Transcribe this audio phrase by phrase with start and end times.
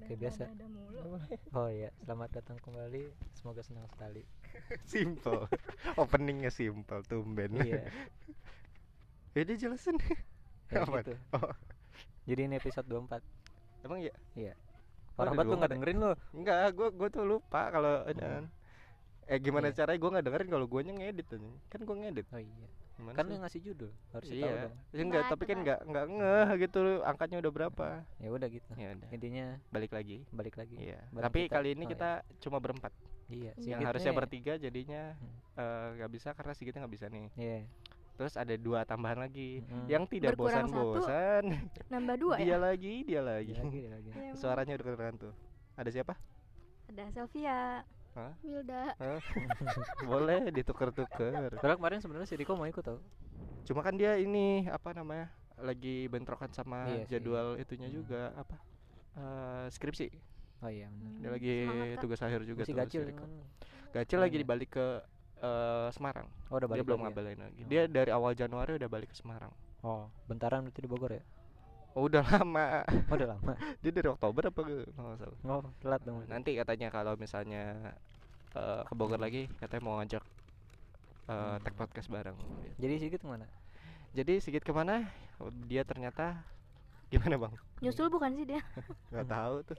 [0.00, 0.42] Kayak biasa.
[0.46, 0.98] Ada mulu.
[1.56, 3.02] Oh iya, selamat datang kembali.
[3.32, 4.22] Semoga senang sekali.
[4.86, 5.46] simple
[5.94, 7.86] openingnya simple tumben Iya.
[9.34, 9.94] ya dia jelasin
[10.66, 11.02] Ya Apaan?
[11.02, 11.14] gitu.
[11.32, 11.54] oh
[12.24, 13.22] Jadi ini episode 24.
[13.82, 14.54] emang ya Iya.
[15.14, 16.12] Oh, Parah banget lu 24 nggak dengerin lu.
[16.32, 18.50] enggak gue gue tuh lupa kalau dan
[19.24, 19.76] eh gimana Iya.
[19.78, 21.50] caranya gue nggak dengerin kalau gue ngedit aja.
[21.68, 22.66] kan gue ngedit Oh iya.
[23.00, 23.32] Gimana Kan sih?
[23.32, 24.74] yang ngasih judul, harus tahu iya dong.
[24.92, 25.58] ya enggak tapi kan tebak.
[25.58, 27.86] enggak enggak ngeh gitu angkanya udah berapa
[28.16, 28.70] Ya udah gitu.
[28.74, 30.76] ya udah Intinya balik lagi balik lagi.
[30.78, 31.52] iya Bareng tapi kita.
[31.54, 32.92] kali ini Oh, kita cuma berempat
[33.26, 35.34] Iya, yang Sigit harusnya nih- bertiga jadinya Hmm.
[35.56, 37.58] eh, nggak bisa karena Sigitnya nggak bisa nih Iya.
[38.12, 39.86] terus ada dua tambahan lagi Mm-mm.
[39.86, 41.56] yang tidak bosan-bosan
[41.88, 42.56] Nambah dua dia ya?
[42.58, 44.08] lagi dia lagi Dia lagi, dia lagi.
[44.10, 44.36] Iya, emang.
[44.36, 45.32] suaranya udah kedengeran tuh
[45.72, 46.14] ada siapa
[46.86, 47.86] Ada Sylvia.
[48.10, 48.34] Hah?
[48.42, 48.94] Wilda.
[48.96, 49.20] Hah?
[50.10, 52.98] boleh ditukar-tukar Padahal kemarin sebenarnya si Riko mau ikut tau.
[53.60, 57.10] cuma kan dia ini apa namanya lagi bentrokan sama Iya sih.
[57.12, 57.96] jadwal itunya Hmm.
[57.96, 58.56] juga apa
[59.12, 60.08] eh, skripsi
[60.60, 61.12] Oh iya benar.
[61.16, 63.20] dia lagi Semangat, tugas akhir juga Masih tuh, si gacil Riko.
[63.20, 63.30] kan.
[63.90, 64.42] Gacil Iya, lagi iya.
[64.42, 64.86] dibalik ke
[65.38, 67.12] eh, Semarang Oh udah dia balik belum lagi ya?
[67.12, 67.68] ngabalin lagi Oh.
[67.68, 71.22] dia dari awal Januari udah balik ke Semarang Oh, bentaran berarti di Bogor ya?
[72.00, 73.52] Oh, udah lama Oh, udah lama.
[73.82, 76.24] dia dari Oktober apa nggak salah Oh, telat dong.
[76.26, 77.92] nanti katanya kalau misalnya
[78.50, 80.24] eh, ke Bogor lagi katanya mau ngajak
[81.26, 81.60] eh, Hmm.
[81.60, 82.34] tag podcast bareng
[82.76, 83.44] Jadi Sigit ke mana?
[84.10, 85.06] jadi Sigit ke mana
[85.64, 86.40] dia ternyata
[87.06, 88.62] gimana bang Nyusul bukan sih dia?
[89.12, 89.78] nggak tahu tuh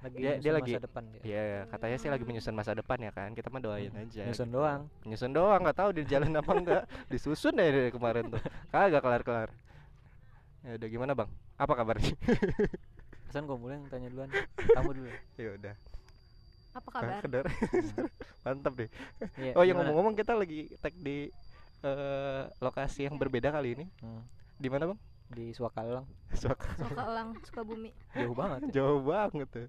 [0.00, 1.20] Lagi Dia- dia masa lagi- depan dia.
[1.22, 4.48] Iya katanya sih lagi menyusun masa depan ya kan kita mah doain Hmm, aja nyusun
[4.48, 4.56] gitu.
[4.56, 4.82] doang.
[5.04, 9.20] nyusun doang nggak tahu di jalan apa enggak disusun deh dari kemarin tuh kagak kelar
[9.20, 9.48] kelar
[10.62, 12.14] ya udah gimana bang apa kabarnya
[13.22, 14.26] Pesan gue mulai yang tanya duluan.
[14.56, 15.06] Kamu dulu.
[15.36, 15.74] ya udah
[16.72, 17.22] Apa Ah, kabar?
[17.22, 17.46] kedar.
[18.44, 18.90] mantap deh
[19.36, 21.30] Iya, oh yang ngomong-ngomong kita lagi tag di
[21.80, 26.10] eh, lokasi yang berbeda kali ini Hmm, di mana bang di Suakalang.
[26.32, 27.94] Suaka Sokalang, Sukabumi.
[28.12, 28.58] Jauh banget.
[28.64, 28.70] ya.
[28.76, 29.68] jauh banget tuh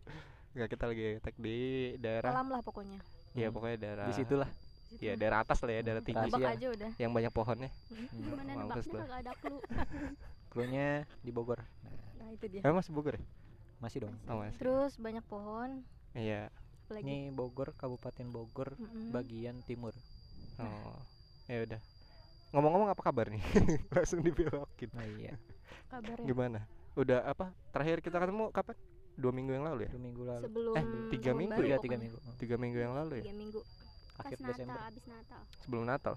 [0.51, 1.57] Nggak kita lagi tag di
[1.95, 2.97] daerah Alam lah pokoknya.
[3.31, 3.55] ya Hmm.
[3.55, 4.49] pokoknya daerah Di situlah.
[4.89, 5.17] Situ ya lah.
[5.17, 6.35] daerah atas lah ya daerah tinggi rahasia.
[6.35, 6.91] Tebak aja udah.
[6.97, 8.07] yang banyak pohonnya Hmm.
[8.11, 9.61] Gimana nebaknya kagak ada clue
[10.51, 11.63] Krunya di Bogor.
[11.81, 12.61] Nah, Nah, itu dia.
[12.61, 13.23] emang masih Bogor ya
[13.79, 14.13] masih dong.
[14.27, 15.81] oh masih Terus banyak pohon.
[16.13, 16.51] iya
[16.85, 17.01] Lagi.
[17.01, 19.09] Ini Bogor, Kabupaten Bogor, Mm-mm.
[19.09, 19.95] bagian timur.
[20.57, 20.99] oh
[21.47, 21.81] ya udah
[22.51, 23.39] ngomong-ngomong apa kabar nih
[23.95, 25.33] langsung dibelokin Nah iya,
[25.87, 26.27] Kabarnya.
[26.27, 26.59] gimana
[26.93, 28.75] udah apa terakhir kita ketemu kapan
[29.13, 30.43] dua minggu yang lalu ya dua minggu lalu.
[30.45, 31.81] Sebelum Eh, tiga minggu baru pokoknya.
[31.81, 32.17] tiga minggu.
[32.19, 33.59] Oh, tiga minggu yang lalu ya Tiga minggu.
[34.11, 34.81] pas Akhir Natal Desember.
[34.83, 36.15] abis Natal sebelum Natal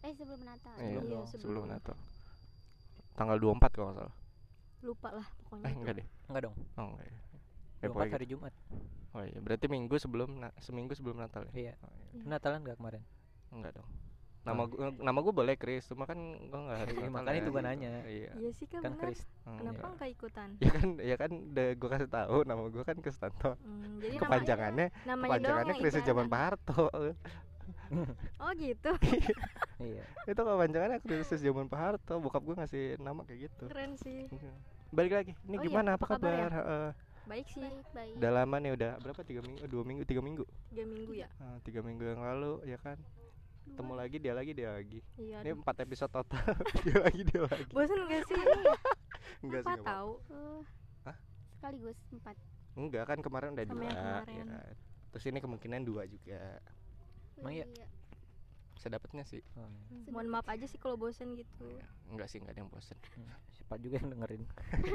[0.00, 1.64] eh sebelum Natal Iya, Sebelum Iya, sebelum sebelum.
[1.68, 1.96] Natal
[3.14, 4.14] tanggal 24 kalau nggak salah
[4.80, 5.64] Lupa lah pokoknya.
[5.64, 5.78] eh itu.
[5.78, 6.54] enggak deh Enggak dong.
[6.76, 7.18] oh enggak ya
[8.10, 8.52] hari Jumat.
[8.52, 8.74] gitu.
[9.12, 11.74] oh iya berarti minggu sebelum na- seminggu sebelum Natal ya Iya.
[11.78, 12.04] oh, iya.
[12.14, 12.22] Iya.
[12.26, 13.02] Natalan enggak kemarin?
[13.50, 13.88] enggak dong
[14.44, 17.40] nama gua nama gua boleh Chris cuma kan gua enggak hari Iya, Natal makanya ya.
[17.40, 17.92] itu gua nanya.
[18.04, 19.02] iya Iya sih kan, Kan benar.
[19.02, 19.20] Chris.
[19.40, 19.88] Hmm, Kenapa iya.
[19.90, 20.48] enggak ikutan?
[20.58, 24.86] ya kan ya kan udah gua kasih tahu nama gua kan Kristanto Hmm, jadi kepanjangannya
[24.88, 26.04] namanya, namanya kepanjangannya ikutan.
[26.04, 26.82] zaman Pak Harto
[28.40, 28.92] Oh gitu.
[29.74, 30.06] Iya.
[30.30, 32.14] itu kepanjangannya Chris zaman Pak Harto.
[32.22, 33.64] Bokap gua ngasih nama kayak gitu.
[33.66, 34.30] Keren sih.
[34.94, 35.32] balik lagi.
[35.44, 35.88] Ini Oh iya, gimana?
[35.98, 36.48] Apa apa kabar ya?
[37.26, 37.60] Baik sih.
[37.60, 38.14] baik baik.
[38.22, 39.20] Udah lama nih udah berapa?
[39.26, 40.44] Tiga minggu dua minggu tiga minggu?
[40.70, 41.28] Tiga minggu ya.
[41.66, 42.96] Tiga minggu yang lalu ya kan?
[43.64, 45.00] Ketemu lagi dia lagi dia lagi.
[45.18, 45.38] Iya.
[45.42, 46.52] ini empat episode total.
[46.84, 47.64] Dia lagi dia lagi.
[47.72, 48.36] Bosan gak sih?
[49.44, 50.10] enggak sih enggak tahu?
[50.30, 50.60] Eh,
[51.08, 51.16] Hah?
[51.56, 52.36] sekaligus empat.
[52.76, 53.88] Enggak kan kemarin udah Sama dua.
[53.88, 54.48] ya kan
[55.14, 56.58] terus ini kemungkinan dua juga
[57.38, 57.66] Emang iya?
[57.66, 57.88] Iya.
[58.84, 60.04] dapatnya sih Oh, iya.
[60.04, 61.64] Hmm, Mohon maaf aja sih kalau bosan gitu.
[61.64, 61.88] Iya.
[62.04, 64.42] enggak sih enggak ada yang bosen Hmm, Siapa juga yang dengerin?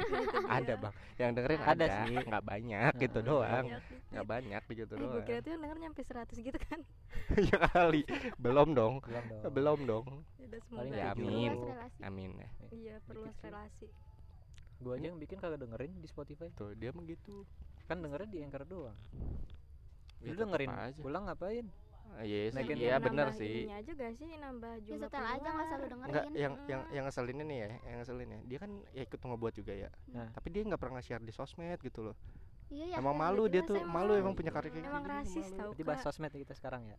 [0.62, 2.16] ada bang yang dengerin Ada ada, sih.
[2.22, 4.00] nggak banyak gitu Heeh, doang Banyak dikit.
[4.14, 6.80] nggak banyak gitu Eh, gue doang kira tuh yang denger nyampe 100 gitu kan.
[7.50, 8.02] ya kali
[8.38, 9.42] belum dong Belum dong.
[9.50, 10.06] belum dong
[10.38, 10.94] Udah semoga.
[10.94, 11.52] Ya amin
[12.00, 13.42] amin ya Iya, perluas sih.
[13.42, 13.86] relasi.
[14.78, 16.46] Gua aja yang bikin kagak dengerin di Spotify.
[16.54, 17.42] tuh dia mah gitu
[17.90, 18.94] Kan dengernya di Anchor doang.
[20.22, 21.00] Ya, Lu dengerin aja.
[21.02, 21.66] pulang ngapain?
[22.10, 25.48] Ah, iya sih iya bener sih ininya aja gak sih nambah ya jumlah setel aja
[25.48, 26.92] nggak selalu Enggak, dengerin yang yang Mm.
[26.92, 28.40] yang ngeselin ini ya, yang ngeselin ya.
[28.44, 29.88] Dia kan ya ikut ngebuat juga ya.
[30.08, 30.28] Nah.
[30.30, 32.16] Tapi dia nggak pernah nge-share di sosmed gitu loh.
[32.68, 35.46] iya ya emang ya, malu udah dia tuh, malu emang punya karya kayak Emang rasis
[35.50, 36.98] tau Berarti bahas sosmed kita sekarang ya.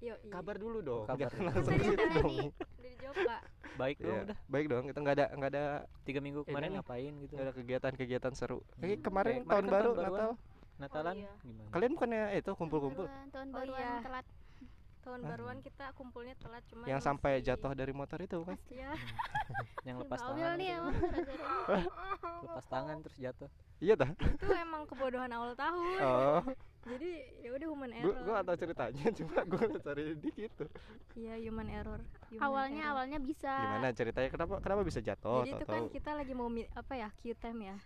[0.00, 0.14] Yo, iya.
[0.28, 1.04] Kabar dulu dong.
[1.04, 1.48] kabar Jangan dulu.
[1.48, 2.28] langsung gitu dong.
[2.28, 3.42] di- Udah dijawab.
[3.74, 4.36] Baik dong Iya, udah.
[4.46, 5.64] Baik dong, kita nggak ada nggak ada
[6.04, 7.32] Tiga minggu kemarin ngapain gitu?
[7.32, 8.58] nggak ada kegiatan-kegiatan seru.
[8.60, 8.80] Hmm.
[8.80, 10.34] Kayak kemarin Kayak tahun kan baru tahun baruan.
[10.76, 11.02] Natal.
[11.02, 11.32] Natalan Oh, iya.
[11.40, 11.68] gimana?
[11.70, 13.94] Kalian bukannya itu kumpul-kumpul Tahun baruan- tahun Oh, baruan iya.
[14.00, 14.26] telat
[15.00, 15.28] Tahun Hah?
[15.28, 18.56] baruan kita kumpulnya telat cuma yang sampai jatuh dari motor itu kan?
[18.66, 18.88] Ya,
[19.86, 20.56] Yang Ih, lepas tangan.
[20.56, 20.90] nih gitu.
[22.42, 23.48] Lepas tangan terus jatuh.
[23.78, 24.10] Iya dah.
[24.16, 25.98] itu emang kebodohan awal tahun.
[26.00, 26.40] Oh,
[26.84, 28.16] Jadi ya udah human error.
[28.18, 30.64] gua nggak tahu ceritanya, cuma gua cari di gitu.
[31.14, 32.00] Iya human error.
[32.28, 32.92] Human awalnya error.
[32.94, 34.28] awalnya bisa Gimana ceritanya?
[34.30, 35.44] Kenapa kenapa bisa jatuh?
[35.44, 37.76] Jadi itu kan kita lagi mau apa ya Q time ya.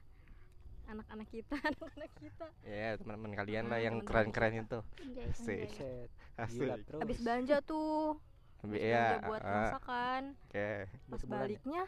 [0.88, 4.80] Anak-anak kita anak-anak kita Ya teman-teman kalian Ah, lah yang keren-keren itu.
[5.28, 5.68] Asik.
[5.68, 5.68] anjay.
[5.68, 6.08] Set.
[6.34, 6.70] Asik.
[6.82, 7.00] Terus.
[7.04, 8.16] habis belanja tuh
[8.58, 8.88] habis ya.
[9.14, 10.70] belanja buat ah, masakan Oke.
[11.06, 11.38] pas sebulan ya?
[11.38, 11.82] baliknya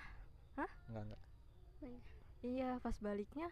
[0.86, 1.20] Enggak enggak.
[2.42, 3.48] iya pas baliknya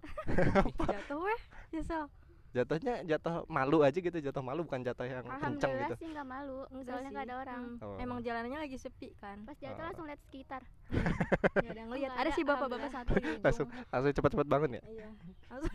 [0.88, 1.40] jatuh weh
[1.70, 2.06] nyesel
[2.50, 5.38] Jatuhnya jatuh malu aja gitu, jatuh malu bukan jatuh yang kenceng
[5.70, 5.94] Alhamdulillah gitu.
[5.96, 7.62] sih nggak malu, Enggak soalnya nggak ada orang.
[7.70, 7.96] Hmm, Oh.
[7.96, 9.86] emang jalanannya lagi sepi kan Pas jatuh Oh.
[9.86, 10.62] langsung lihat sekitar.
[11.54, 13.12] nggak ada yang lihat Nggak ada ada, sih bapak-bapak satu.
[13.40, 14.82] Langsung langsung cepet-cepet bangun ya.
[14.84, 15.08] iya
[15.48, 15.72] langsung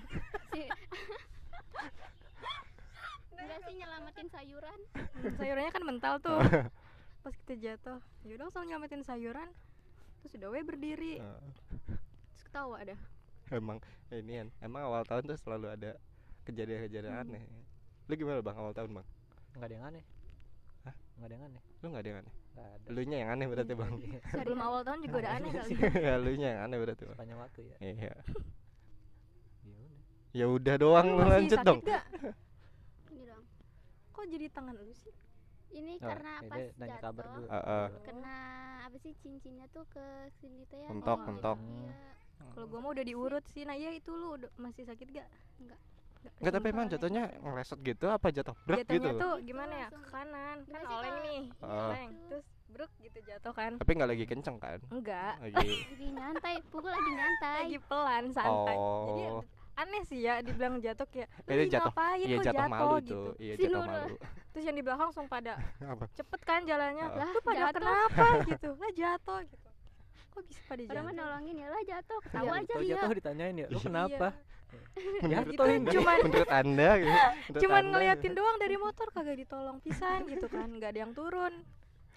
[3.35, 4.79] Enggak sih nyelamatin sayuran.
[4.93, 6.39] Hmm, sayurannya kan mental tuh
[7.23, 9.49] pas kita jatuh yaudah langsung nyelamatin sayuran
[10.19, 12.99] terus udah weh berdiri terus ketawa dah
[13.49, 15.91] emang ini kan, emang awal tahun tuh selalu ada
[16.45, 17.23] kejadian-kejadian Hmm.
[17.25, 17.43] aneh.
[18.05, 19.07] Lu gimana bang awal tahun bang?
[19.51, 20.03] Enggak ada yang aneh.
[20.83, 20.95] Hah?
[21.15, 21.61] Enggak ada yang aneh.
[21.81, 22.33] Lu nggak ada yang aneh?
[22.45, 22.85] Enggak ada.
[22.87, 23.93] Lu nya yang aneh berarti bang.
[24.31, 27.17] sebelum awal tahun juga udah aneh kali ya lu nya yang aneh berarti bang.
[27.17, 27.77] Sepanjang waktu ya.
[27.81, 28.13] Iya.
[30.35, 30.75] Ya udah.
[30.75, 31.79] Ya doang Lu lanjut dong.
[31.81, 32.03] gak?
[33.11, 33.43] Ini dong.
[34.11, 35.13] kok jadi tangan lu sih
[35.71, 37.45] Ini Oh, karena ya pas jatuh dulu.
[37.49, 37.85] Heeh.
[38.03, 38.35] kena
[38.85, 40.03] apa sih cincinnya tuh ke
[40.35, 40.87] sini tuh ya.
[40.87, 41.57] Mentok, Oh, mentok.
[41.57, 41.95] Iya.
[42.51, 45.27] kalau gua mau udah diurut sih nah iya itu lu masih sakit gak
[45.57, 45.79] Enggak.
[46.35, 49.19] Enggak tapi emang jatuhnya ngeleset gitu apa jatuh brek jatuhnya gitu?
[49.19, 51.71] tuh Itu gimana ya ke kanan kan Gimana sih oleng nih Oh.
[51.85, 54.79] oleng terus bruk gitu jatuh kan Tapi nggak lagi kenceng kan?
[54.89, 55.55] enggak Lagi.
[55.91, 57.59] Lagi nyantai, pukul lagi nyantai.
[57.63, 59.41] lagi pelan santai jadi Oh.
[59.75, 62.95] aneh sih ya dibilang jatuh kayak Itu "Ih, jatuh- ngapain Iya kok jatuh malu jatuh
[62.95, 63.05] itu.
[63.05, 64.15] gitu Iya Si jatuh malu.
[64.51, 66.05] terus yang di belakang langsung pada Apa?
[66.11, 67.17] cepet kan jalannya Oh.
[67.17, 67.73] Lah, lu pada jatuh.
[67.75, 69.67] kenapa gitu lah jatuh gitu
[70.27, 72.73] kok bisa pada Orang jatuh nolongin ya lah jatuh, ketawa Iya, aja.
[72.73, 72.91] Tahu iya.
[72.93, 73.87] jatuh ditanyain ya, lu Iya.
[74.65, 75.21] Kenapa?
[75.45, 75.47] Menurut,
[75.81, 77.11] itu cuman menurut anda gitu.
[77.11, 77.91] Menurut cuman Anda.
[77.91, 81.53] ngeliatin doang dari motor kagak ditolong pisan gitu kan nggak ada yang turun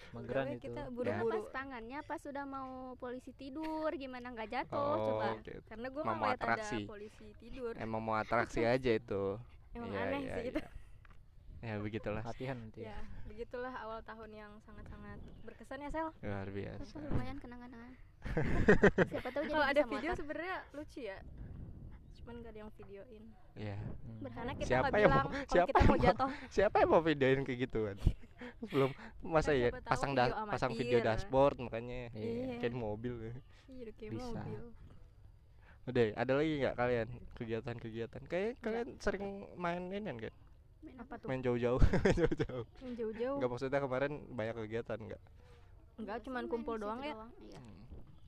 [0.09, 0.65] Mageran itu.
[0.65, 0.89] kita Ya.
[0.89, 5.37] Buru-buru pas tangannya pas sudah mau polisi tidur gimana nggak jatuh Oh, coba.
[5.39, 5.61] gitu.
[5.67, 6.77] karena gue Mau ngeliat ada atraksi.
[6.83, 9.37] polisi tidur Emang mau atraksi aja itu.
[9.77, 10.71] emang Iya, aneh iya, sih itu iya.
[11.59, 12.23] Ya begitulah.
[12.23, 12.81] Latihan nanti.
[12.81, 12.95] ya
[13.27, 16.81] begitulah awal tahun yang sangat-sangat berkesan ya sel Luar biasa.
[16.81, 17.93] Itu lumayan kenang-kenangan.
[19.11, 21.19] Siapa tahu jadi kalau ada video sebenarnya lucu ya
[22.19, 23.23] cuman gak ada yang videoin
[23.55, 23.75] Iya.
[23.75, 24.19] Hmm.
[24.29, 27.01] karena kita Siapa yang bilang mau- kalau siapa kita yang mau jatuh Siapa yang mau
[27.01, 27.97] videoin kayak gituan?
[28.71, 28.89] Belum
[29.21, 31.07] masa Kan ya pasang video da- pasang video amatir.
[31.09, 32.55] dashboard makanya Iya.
[32.57, 33.13] kayak mobil.
[33.65, 34.39] iya udah kayak Bisa.
[34.39, 34.63] mobil
[35.81, 38.21] Udah, ada lagi nggak kalian kegiatan-kegiatan?
[38.23, 39.25] Kayak kalian sering
[39.55, 40.33] main ini kan?
[40.79, 42.65] Main apa tuh Main jauh-jauh, main jauh-jauh.
[42.79, 45.21] yang jauh-jauh Enggak maksudnya kemarin banyak kegiatan enggak?
[45.97, 47.11] enggak cuman main kumpul doang ya
[47.43, 47.59] Iya.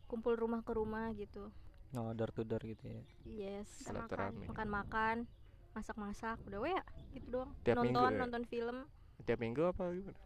[0.03, 1.47] kumpul rumah ke rumah gitu
[1.91, 3.01] Oh, door to door gitu ya.
[3.25, 4.31] yes Kita makan.
[4.31, 4.45] Silaturahmi.
[4.47, 5.15] makan-makan
[5.71, 8.19] masak-masak udah we ya gitu doang Tiap minggu nonton ya?
[8.19, 8.77] nonton film
[9.21, 10.19] Tiap minggu apa gimana?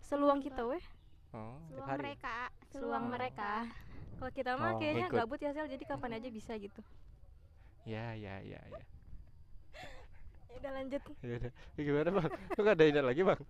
[0.00, 0.82] seluang kita weh
[1.34, 2.00] Oh, Seluang hari.
[2.00, 2.36] mereka,
[2.70, 3.10] seluang Oh.
[3.10, 3.50] mereka
[4.16, 5.18] kalau kita mah Oh, kayaknya ikut.
[5.20, 6.80] gabut ya sel jadi kapan aja bisa gitu
[7.84, 8.80] ya ya ya ya.
[10.48, 11.52] ya udah lanjut Ya udah.
[11.76, 12.30] Ya gimana bang?
[12.56, 13.40] Lu gak ada ini lagi bang?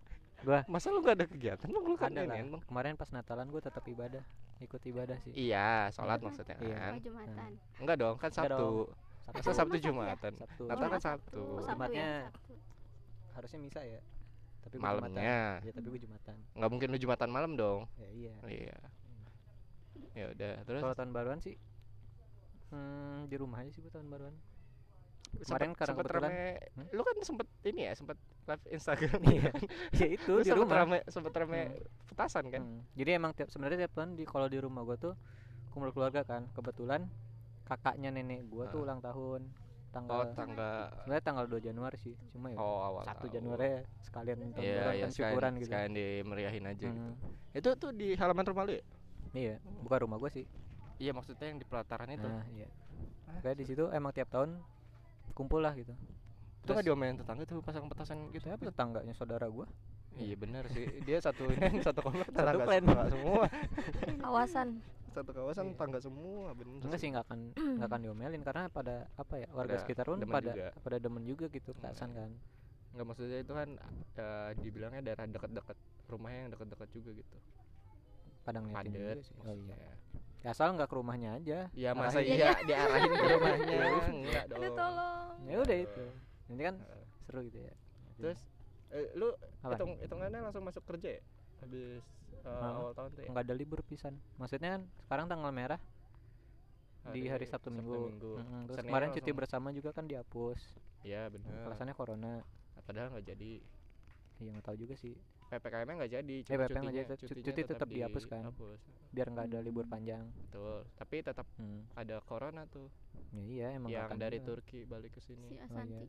[0.47, 1.67] Gua Masa lu gak ada kegiatan?
[1.67, 2.39] Lu, lu kan ada lah.
[2.39, 2.63] ini bang?
[2.63, 4.23] Kemarin pas Natalan gua tetap ibadah,
[4.63, 5.35] ikut ibadah sih.
[5.35, 6.27] Iya, sholat Iya.
[6.31, 6.77] maksudnya Iya.
[6.79, 6.93] kan?
[6.95, 7.51] oh, Jumatan.
[7.83, 8.55] Enggak dong, kan Enggak Sabtu.
[8.55, 8.75] dong.
[9.27, 9.87] Masa Oh, Sabtu masa iya?
[9.91, 10.33] Jumatan?
[10.39, 10.65] Sabtu.
[10.71, 11.03] Natal kan Sabtu.
[11.03, 11.41] Sabtu.
[11.43, 11.75] Oh, Sabtu ya?
[11.75, 12.55] Jumatnya Sabtu.
[13.35, 14.01] harusnya misa ya.
[14.63, 14.95] Tapi Jumatan.
[15.03, 15.39] Malamnya.
[15.67, 16.37] Ya, tapi gua Jumatan.
[16.55, 17.81] Nggak mungkin lu Jumatan malam dong.
[17.99, 18.35] Ya iya.
[18.47, 18.77] Iya.
[20.15, 21.59] Ya udah, terus Kalau tahun baruan sih
[22.71, 24.35] hmm, di rumah aja sih gua tahun baruan.
[25.37, 26.87] Sempet- kemarin karena sempet kebetulan- rame- Hmm?
[26.91, 28.17] lu kan sempet ini ya, sempet
[28.47, 29.51] live Instagram Iya.
[29.93, 30.79] ya itu Lu di sempet rumah.
[30.79, 31.61] rame, sempet rame
[32.07, 32.63] petasan kan?
[32.63, 35.15] Hmm, Jadi emang tiap sebenarnya tiap tahun di kalau di rumah gua tuh
[35.71, 36.49] kumpul keluarga kan.
[36.51, 37.05] Kebetulan
[37.63, 38.85] kakaknya nenek gua tuh Ah.
[38.85, 42.13] ulang tahun Oh, tanggal tangga sebenarnya tanggal 2 Januari sih.
[42.29, 43.33] Cuma ya Oh, awal 1 tahun.
[43.33, 45.67] Januari sekalian tahun Iya, baruan iya, kan sekalian, syukuran gitu.
[45.67, 47.01] sekalian dimeriahin aja gitu.
[47.09, 47.15] Hmm,
[47.51, 48.85] Itu tuh di halaman rumah lu ya?
[49.33, 50.45] Iya, bukan rumah gua sih.
[50.97, 52.25] Iya, maksudnya yang di pelataran itu.
[52.25, 52.69] Nah, iya.
[53.27, 54.61] Ah, Kayak di situ emang tiap tahun
[55.33, 55.91] kumpul lah gitu.
[55.91, 58.51] itu nggak Terus- diomelin tetangga tuh pasang petasan gitu.
[58.51, 59.67] Siapa tetangganya saudara gua?
[60.17, 60.87] Iya benar sih.
[61.03, 62.83] Dia satu ini satu komplek Satu klan.
[63.07, 63.45] semua.
[64.27, 64.69] kawasan
[65.15, 65.73] Satu kawasan Iya.
[65.79, 66.83] tetangga semua, bener.
[66.83, 70.19] Enggak sih nggak akan nggak akan diomelin karena pada apa ya warga Pada sekitar pun
[70.23, 70.67] pada juga.
[70.77, 72.31] pada demen juga gitu petasan kan.
[72.93, 73.69] Enggak maksudnya itu kan
[74.17, 75.77] eh, dibilangnya daerah dekat-dekat
[76.09, 77.37] rumahnya yang dekat-dekat juga gitu.
[78.43, 79.23] Padang Padat.
[79.23, 79.35] sih.
[79.41, 79.91] Oh iya.
[80.47, 81.59] Ya, asal nggak ke rumahnya aja.
[81.75, 82.39] Ya masa Arahin.
[82.39, 83.79] iya diarahin ke rumahnya?
[84.07, 84.57] Enggak dong.
[84.57, 86.05] aduh tolong Ya udah itu.
[86.47, 86.75] Nanti kan
[87.27, 87.75] seru gitu ya.
[88.17, 88.39] Terus
[88.89, 89.29] eh, lu
[89.67, 91.23] hitung hitungannya langsung masuk kerja ya?
[91.59, 91.99] Habis
[92.31, 92.79] eh, Hah?
[92.79, 93.29] awal tahun tuh ya?
[93.35, 94.15] nggak ada libur pisan.
[94.39, 95.81] Maksudnya kan sekarang tanggal merah
[97.07, 98.15] di hari Sabtu Minggu.
[98.39, 98.71] Mm-mm.
[98.71, 100.61] Terus Seninnya kemarin cuti langsung- bersama juga kan dihapus.
[101.03, 101.67] Iya benar.
[101.67, 102.47] Alasannya corona.
[102.87, 103.53] Padahal nggak jadi.
[104.39, 105.19] Iya nggak tahu juga sih.
[105.47, 108.43] PPKM-nya nggak jadi, Eh, PPKM nggak cutinya, jadi, cut- cutinya cuti tetap dihapus kan?
[108.43, 108.81] dihapus.
[109.15, 111.81] biar nggak ada libur panjang Betul, tapi tetap hmm.
[111.95, 112.91] ada corona tuh
[113.33, 114.49] ya iya emang yang akan dari juga.
[114.59, 115.57] Turki balik ke si sini.
[115.57, 116.07] Asanti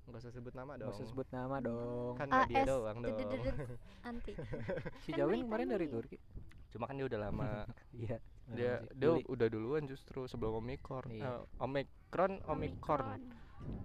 [0.00, 0.90] Nggak usah sebut nama dong.
[0.90, 3.14] usah sebut nama dong Kan nggak dia doang dong.
[4.10, 4.32] anti
[4.98, 6.16] si Jawin kemarin dari Turki
[6.70, 7.66] Cuma kan dia udah lama.
[8.02, 8.16] iya
[8.50, 11.06] dia dia udah duluan justru sebelum Omikron.
[11.06, 11.38] Iya.
[11.38, 13.22] Eh, Omikron, Omikron.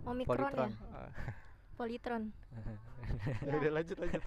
[0.05, 0.69] omikron ya
[1.75, 2.31] Politron
[3.45, 4.23] udah lanjut lanjut.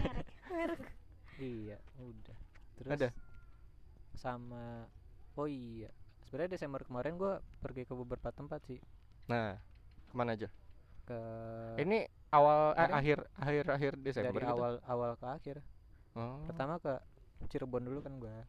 [0.52, 0.82] merek
[1.38, 2.36] iya udah
[2.76, 3.08] terus Ada?
[4.18, 4.86] sama
[5.38, 5.90] oh iya
[6.26, 8.78] sebenarnya Desember kemarin gua pergi ke beberapa tempat sih
[9.28, 9.60] Nah,
[10.08, 10.48] ke mana aja?
[11.06, 11.18] ke
[11.78, 11.98] Ini
[12.32, 14.52] awal eh, akhir akhir akhir Desember dari gitu?
[14.52, 15.56] awal awal ke akhir
[16.18, 16.42] Oh.
[16.50, 16.98] pertama ke
[17.46, 18.42] Cirebon dulu kan gua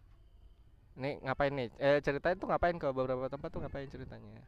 [0.99, 1.67] Nih ngapain nih?
[1.79, 4.41] Eh ceritain tuh ngapain ke beberapa tempat tuh ngapain ceritanya?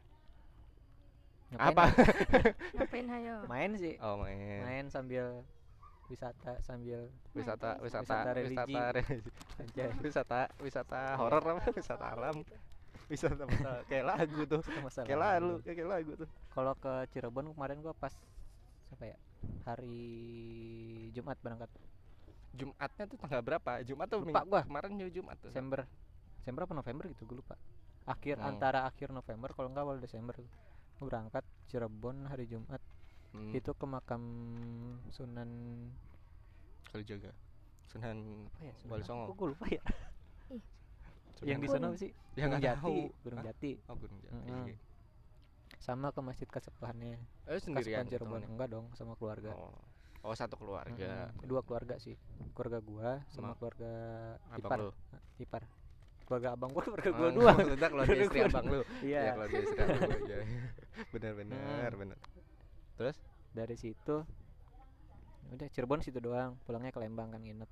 [1.52, 1.84] Ngapain Apa?
[2.74, 4.60] ngapain hayo main sih Oh main.
[4.62, 5.44] main sambil
[6.08, 8.56] wisata sambil Wisata Main wisata Wisata religi.
[8.68, 9.30] wisata religi.
[9.58, 11.62] aja wisata wisata horor apa?
[11.70, 12.36] Wisata alam.
[13.06, 14.60] Wisata wisata kayak lagu tuh.
[14.78, 16.28] masalah Kayak lagu, kayak lagu tuh.
[16.50, 18.12] kalau ke Cirebon kemarin gua pas
[18.90, 19.16] apa ya
[19.64, 20.00] hari
[21.10, 21.68] Jumat berangkat
[22.52, 23.80] Jumatnya tuh tanggal berapa?
[23.82, 24.60] Jumat tuh Lupa gua.
[24.62, 25.48] kemarin juga Jumat tuh.
[25.48, 25.88] Desember
[26.38, 27.54] Desember apa November gitu gue lupa
[28.04, 28.50] akhir Hmm.
[28.50, 30.34] antara akhir November kalau enggak awal Desember
[31.02, 32.82] berangkat Cirebon hari Jumat
[33.32, 34.20] Hmm, itu ke makam
[35.08, 35.48] Sunan
[36.92, 37.32] kali jaga.
[37.88, 39.32] Sunan apa ya Wali Songo.
[39.32, 39.80] Gue lupa ya
[41.40, 43.20] Sunan yang di sana sih Yang Gunung nggak Jati tahu.
[43.24, 43.46] Gunung Hah?
[43.48, 44.36] Jati Oh, Gunung Jati.
[44.36, 44.66] Mm-mm.
[45.80, 47.16] sama ke masjid Kasepuhannya
[47.48, 49.72] Eh sendirian Kasepuhan Cirebon enggak dong sama keluarga Oh.
[50.22, 51.32] Oh, satu keluarga.
[51.32, 51.48] Mm-mm.
[51.48, 52.14] dua keluarga sih
[52.52, 53.92] keluarga gua sama Sama keluarga
[54.52, 54.92] Abang ipar lu.
[55.40, 55.62] Ipar
[56.32, 58.80] keluarga abang gua keluarga gua Ah, dua Maksudnya keluarga istri Keluarga abang lu.
[59.02, 60.18] iya Ya keluarga istri abang lu.
[60.22, 60.38] Iya.
[61.12, 62.00] Benar benar Hmm.
[62.00, 62.18] benar.
[62.94, 63.16] Terus
[63.50, 64.16] dari situ
[65.44, 67.68] udah Cirebon situ doang pulangnya ke Lembang kan nginep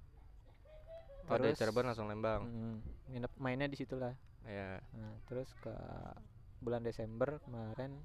[1.23, 2.45] oh dari Terus- Cirebon langsung Lembang.
[2.45, 2.77] Mm,
[3.09, 4.13] nginep mainnya di situ lah
[4.43, 4.81] Iya.
[4.91, 5.73] nah, terus ke
[6.59, 7.97] bulan Desember kemarin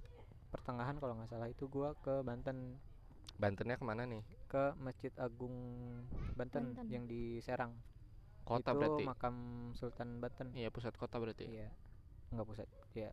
[0.48, 2.80] pertengahan kalau nggak salah itu gua ke Banten
[3.36, 4.24] Bantennya ke mana nih?
[4.46, 5.52] ke Masjid Agung
[6.34, 6.88] Banten, Banten.
[6.88, 7.76] yang di Serang
[8.46, 9.04] Kota itu berarti.
[9.10, 9.36] makam
[9.74, 11.46] Sultan Banten Iya, pusat kota berarti.
[11.50, 11.68] iya
[12.34, 13.10] nggak pusat ya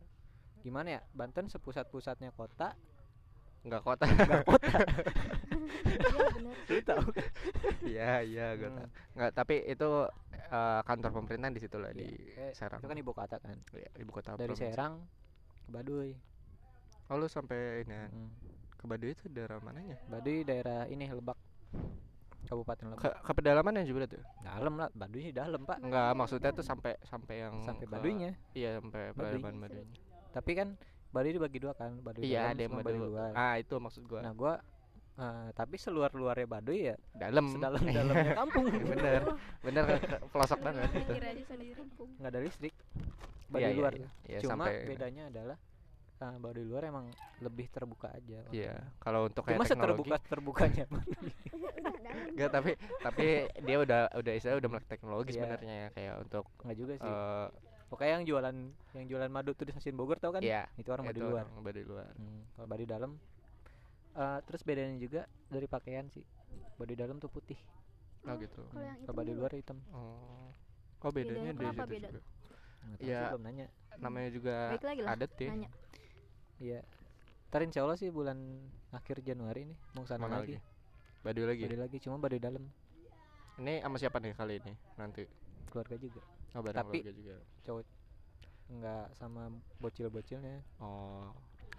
[0.65, 2.73] gimana ya Banten sepusat pusatnya kota
[3.63, 4.03] Enggak kota.
[4.05, 4.77] nggak kota
[6.67, 7.03] iya tahu?
[7.83, 8.77] Iya, iya, gua Hmm.
[8.77, 8.87] tahu.
[9.15, 9.89] Enggak, tapi itu
[10.51, 12.51] eh, kantor pemerintahan di situ lah di Iya.
[12.51, 12.79] Eh, Serang.
[12.81, 14.75] itu kan ibu kota kan Iya, ibu kota dari provinsi.
[14.75, 14.93] Serang
[15.65, 16.11] ke Baduy
[17.11, 18.29] Oh, lu sampai ini ya, Mm.
[18.79, 19.97] ke Baduy itu daerah mananya?
[20.11, 21.37] Baduy daerah ini Lebak
[22.43, 24.23] Kabupaten Lebak Ke, ke pedalaman yang juga tuh?
[24.39, 28.77] dalam lah Baduy dalam pak Enggak, maksudnya tuh sampai sampai yang sampai ke- Baduynya Iya,
[28.77, 29.39] sampai Baduy.
[29.39, 29.87] pedalaman Baduynya.
[30.29, 30.67] tapi kan
[31.09, 34.03] Baduy dibagi dua kan Baduy Iya, dalam ada yang sama Baduy luar Ah, itu maksud
[34.03, 34.19] gua.
[34.19, 34.53] nah gua
[35.13, 37.45] eh, tapi seluar luarnya Baduy ya Dalam.
[37.49, 39.21] sedalam dalamnya kampung bener,
[39.59, 39.95] bener ke
[40.27, 41.11] pelosok banget gitu.
[41.11, 41.81] mikir aja sendiri
[42.17, 44.01] nggak ada listrik Iya, Baduy iya, luar iya.
[44.01, 44.11] tuh.
[44.25, 45.57] Iya, cuma sampai bedanya adalah
[46.23, 47.05] eh, Baduy luar emang
[47.43, 48.95] lebih terbuka aja Iya, orangnya.
[49.03, 50.85] kalau untuk kayak cuma teknologi seterbuka terbukanya
[52.33, 53.25] Enggak, tapi tapi
[53.61, 55.37] dia udah udah istilah udah melek teknologi Iya.
[55.37, 57.47] sebenarnya ya, kayak untuk nggak juga sih eh
[57.91, 58.55] pokoknya yang jualan
[58.97, 61.45] yang jualan madu tuh di stasiun Bogor tau kan iya, itu orang Baduy itu luar
[61.45, 62.09] orang Baduy luar.
[62.17, 63.11] Hmm, kalau Baduy dalam
[64.15, 66.25] eh, terus bedanya juga dari pakaian sih
[66.79, 67.59] Baduy dalam tuh putih
[68.23, 68.63] Oh gitu.
[68.71, 70.49] kalau Baduy luar hitam Oh.
[71.03, 72.07] Oh bedanya Bedanya di kenapa situ beda?
[72.09, 72.21] juga.
[72.83, 73.19] Nggak Iya.
[73.19, 73.65] sih, belum nanya
[73.99, 75.49] Namanya juga baik lagi lah adat ya.
[75.53, 75.69] nanya
[76.57, 76.81] iya
[77.47, 78.37] ntar insya Allah sih bulan
[78.89, 80.71] akhir Januari nih mau sana Mana lagi lagi?
[81.23, 81.63] Baduy lagi.
[81.63, 82.63] Baduy lagi cuma Baduy dalam
[83.55, 84.73] Ini sama siapa nih kali ini?
[84.95, 85.23] Nanti.
[85.69, 87.35] keluarga juga Oh, bareng Tapi- keluarga juga.
[87.63, 87.83] cowok
[88.65, 89.41] nggak sama
[89.77, 91.29] bocil-bocilnya Oh.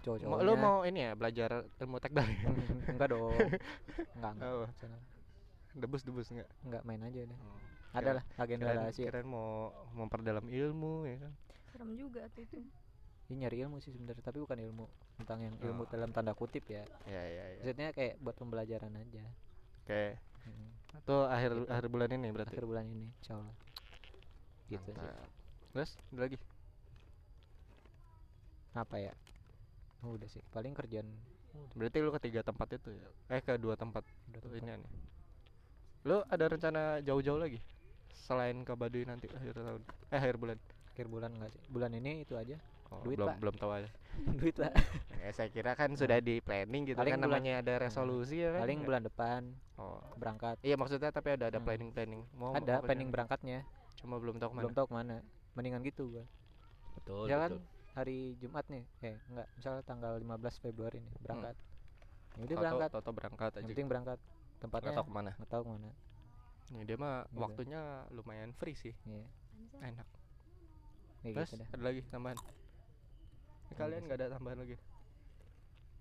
[0.01, 2.23] cowok Mau, lu mau ini ya belajar ilmu teknik?
[2.91, 3.35] enggak dong
[4.15, 4.97] enggak enggak Oh, Sana.
[5.73, 6.49] debus-debus enggak?
[6.61, 7.59] enggak main aja deh Oh.
[7.93, 11.31] ada lah agenda rahasia kirain mau memperdalam ilmu ya kan.
[11.69, 12.59] serem juga tuh itu
[13.25, 14.85] ini nyari ilmu sih sebenarnya tapi bukan ilmu
[15.17, 15.89] tentang yang ilmu Oh.
[15.89, 17.57] dalam tanda kutip ya Ya ya ya.
[17.59, 19.23] maksudnya kayak buat pembelajaran aja
[19.81, 20.17] Oke.
[20.45, 20.69] Mm.
[20.97, 22.53] Itu akhir akhir bulan ini berarti.
[22.53, 23.55] akhir bulan ini insya Allah
[24.65, 25.29] gitu sih Mantap.
[25.71, 26.37] Terus ada lagi?
[28.75, 29.13] apa ya
[30.01, 31.07] oh, udah sih paling kerjaan
[31.71, 33.07] Berarti lu ketiga tempat itu ya?
[33.31, 34.59] Eh ke dua tempat udah itu tempat.
[34.59, 34.91] ini nih.
[36.03, 37.63] Lu ada rencana jauh-jauh lagi?
[38.11, 39.81] Selain ke Baduy nanti akhir tahun.
[40.11, 40.57] Eh akhir bulan.
[40.91, 42.59] akhir bulan enggak sih bulan ini itu aja
[42.95, 43.37] Oh, Duit, belum Pak.
[43.37, 43.89] belum tahu aja.
[44.39, 44.71] duit lah
[45.17, 48.49] Ya, saya kira kan sudah di planning gitu Paling kan bulan- namanya ada resolusi ya
[48.51, 48.61] kan.
[48.61, 49.41] paling bulan depan
[49.75, 49.99] Oh.
[50.15, 51.65] berangkat Iya maksudnya tapi ada ada Hmm.
[51.65, 52.21] planning planning.
[52.31, 54.61] Mau ada mau planning berangkatnya Cuma belum tahu ke mana.
[54.61, 55.15] belum tahu ke mana
[55.51, 56.25] mendingan gitu gua
[56.95, 57.25] Betul.
[57.25, 57.51] ya kan
[57.93, 61.55] hari Jumat nih eh enggak misalnya tanggal 15 Februari nih berangkat
[62.33, 63.57] ya udah berangkat Toto berangkat aja.
[63.57, 64.19] yang penting berangkat
[64.57, 65.31] tempatnya Nggak tahu ke mana.
[65.33, 65.89] nggak tahu ke mana
[66.65, 67.37] Nih, dia mah Gitu.
[67.37, 69.27] waktunya lumayan free sih Iya.
[69.85, 70.07] enak
[71.25, 71.67] terus gitu dah.
[71.69, 72.64] ada lagi tambahan Ini
[73.71, 74.77] kalian ada nggak ada tambahan lagi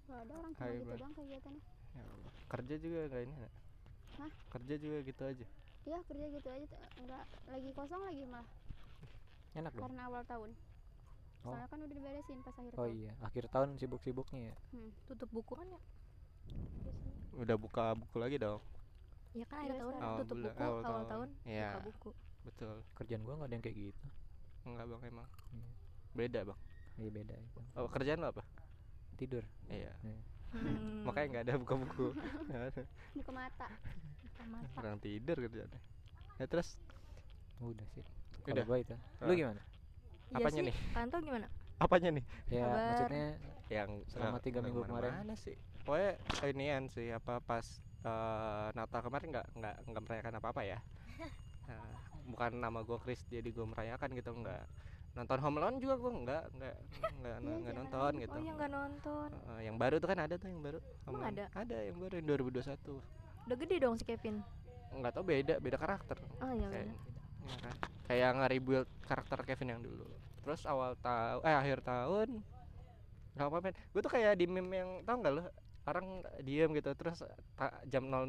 [0.05, 2.33] Gak ada orang cuma Hai, gitu doang kegiatannya Ya Allah.
[2.47, 3.51] kerja juga nggak ini ya?
[4.15, 4.31] Hah?
[4.51, 5.47] kerja juga gitu aja
[5.85, 6.81] Iya kerja gitu aja tuh.
[6.97, 8.49] Enggak lagi kosong lagi malah
[9.55, 9.83] Enak dong.
[9.83, 10.51] karena awal tahun
[11.41, 11.53] Oh.
[11.53, 14.57] soalnya kan udah diberesin pas akhir Oh tahun iya, akhir tahun sibuk-sibuknya ya.
[14.73, 14.91] hmm.
[15.05, 15.81] tutup buku kan ya
[17.35, 18.65] udah buka buku lagi dong
[19.33, 19.93] ya kan akhir Iya, tahun.
[19.95, 21.05] Awal tutup bulan- buku awal awal, tahun.
[21.05, 21.69] tahun Iya.
[21.71, 22.11] buka buku
[22.45, 24.05] betul Kerjaan gua nggak ada yang kayak gitu.
[24.65, 25.71] enggak bang emang Iya.
[26.15, 26.59] beda bang
[26.95, 27.35] Iya beda
[27.75, 28.43] oh, kerjaan lo apa
[29.15, 29.43] Tidur.
[29.67, 29.91] iya
[30.55, 31.03] Hmm.
[31.03, 32.07] makanya nggak ada buka buku
[33.19, 33.67] buka mata
[34.23, 35.81] Buka mata orang tidur kerjaannya
[36.37, 36.79] ya terus
[37.59, 38.07] Udah sih.
[38.45, 38.63] Udah.
[38.63, 38.95] Gua itu.
[39.19, 39.35] Lu Ah.
[39.35, 39.63] gimana?
[40.29, 40.77] Iya Apanya sih, nih?
[41.09, 41.47] tau gimana
[41.77, 42.87] apanya nih Ya Kabar.
[42.87, 43.27] maksudnya
[43.69, 44.95] yang Selama nggak- tiga minggu kemarin.
[45.03, 46.13] ke mana-mana sih pokoknya
[46.47, 47.67] inian sih apa pas
[48.05, 50.79] eh, Natal kemarin nggak nggak nggak merayakan apa apa ya
[51.65, 51.83] Nah,
[52.31, 54.63] bukan nama gue Chris jadi gue merayakan gitu nggak
[55.15, 56.75] nonton Home Alone juga gue nggak nggak
[57.23, 57.75] nggak Iya, nggak jangan.
[57.79, 58.37] nonton oh gitu.
[58.43, 59.29] yang nggak nonton.
[59.63, 60.79] Yang baru tuh kan ada tuh yang baru.
[61.07, 61.45] Home Emang ada?
[61.55, 62.99] ada yang baru yang 2021
[63.45, 64.37] udah gede dong si Kevin.
[64.91, 66.19] Nggak tau beda beda karakter.
[66.41, 66.87] Oh iya kayak
[67.45, 67.75] ya kan?
[68.05, 70.05] kayak nge-rebuild karakter Kevin yang dulu.
[70.41, 72.29] Terus awal tahun eh akhir tahun
[73.35, 75.43] nggak apa men gue tuh kayak di meme yang tau nggak lo
[75.85, 76.07] orang
[76.41, 77.21] diem gitu terus
[77.53, 78.25] ta- jam 00.00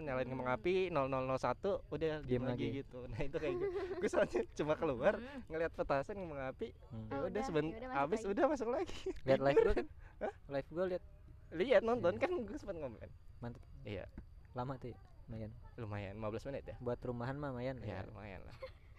[0.00, 0.56] nyalain kembang Hmm.
[0.56, 2.78] api 0001 udah diem lagi lagi.
[2.78, 3.66] gitu nah itu kayak gitu
[3.96, 5.42] gue soalnya cuma keluar Hmm.
[5.48, 7.06] ngeliat petasan kembang api hmm.
[7.06, 8.30] ya Oh, udah udah, seben ya udah masuk abis lagi.
[8.30, 9.86] udah masuk lagi lihat live gua kan?
[10.22, 10.32] Hah?
[10.48, 11.02] Live gua lihat
[11.48, 12.22] lihat nonton Iya.
[12.22, 13.62] kan gue sempet ngomongin Mantep.
[13.82, 14.04] iya
[14.52, 14.98] lama tuh ya.
[15.26, 15.50] Lumayan.
[15.76, 18.54] lumayan 15 menit ya Buat rumahan mah lumayan ya lumayan lah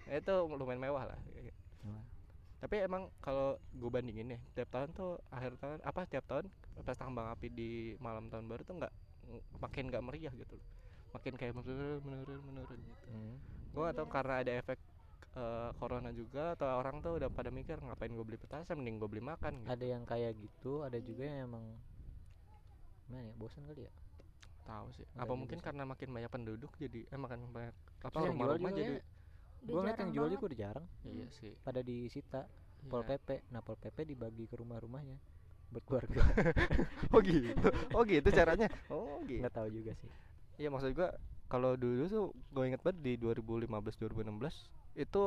[0.06, 1.20] Ya, itu lumayan mewah lah.
[2.62, 3.46] Tapi emang kalau
[3.80, 6.46] gue bandingin nih tiap tahun tuh akhir tahun apa tiap tahun
[6.86, 7.64] pesta kembang api di
[8.06, 8.94] malam tahun baru tuh nggak
[9.30, 10.66] ng- makin nggak meriah gitu loh
[11.16, 13.40] makin kayak menurun menurun menurun gitu Hmm.
[13.76, 14.80] gue tahu karena ada efek
[15.38, 19.10] eh, corona juga atau orang tuh udah pada mikir ngapain gue beli petasan mending gue
[19.13, 19.74] beli makan gitu.
[19.74, 21.65] Ada yang kayak gitu, ada juga yang emang
[23.08, 23.91] mana ya bosan kali ya
[24.67, 25.62] tahu sih Ada apa mungkin sih.
[25.65, 27.76] karena makin banyak penduduk jadi eh makin banyak
[28.08, 29.02] apa rumah-rumah jadi ya,
[29.62, 30.86] gue ngeliat yang jual juga udah jarang.
[31.04, 31.54] Iya sih.
[31.62, 32.46] Pada disita
[32.88, 33.17] pol Iya.
[33.17, 35.17] pp nah pol pp dibagi ke rumah-rumahnya
[35.67, 36.24] buat keluarga
[37.13, 37.67] oh gitu.
[37.91, 38.67] Oh gitu caranya?
[38.88, 39.41] Oh gitu.
[39.43, 40.12] Nggak tahu juga sih.
[40.58, 41.12] Iya maksud gua
[41.48, 43.67] kalau dulu tuh gue inget banget di 2015
[43.98, 44.67] 2016
[45.00, 45.24] itu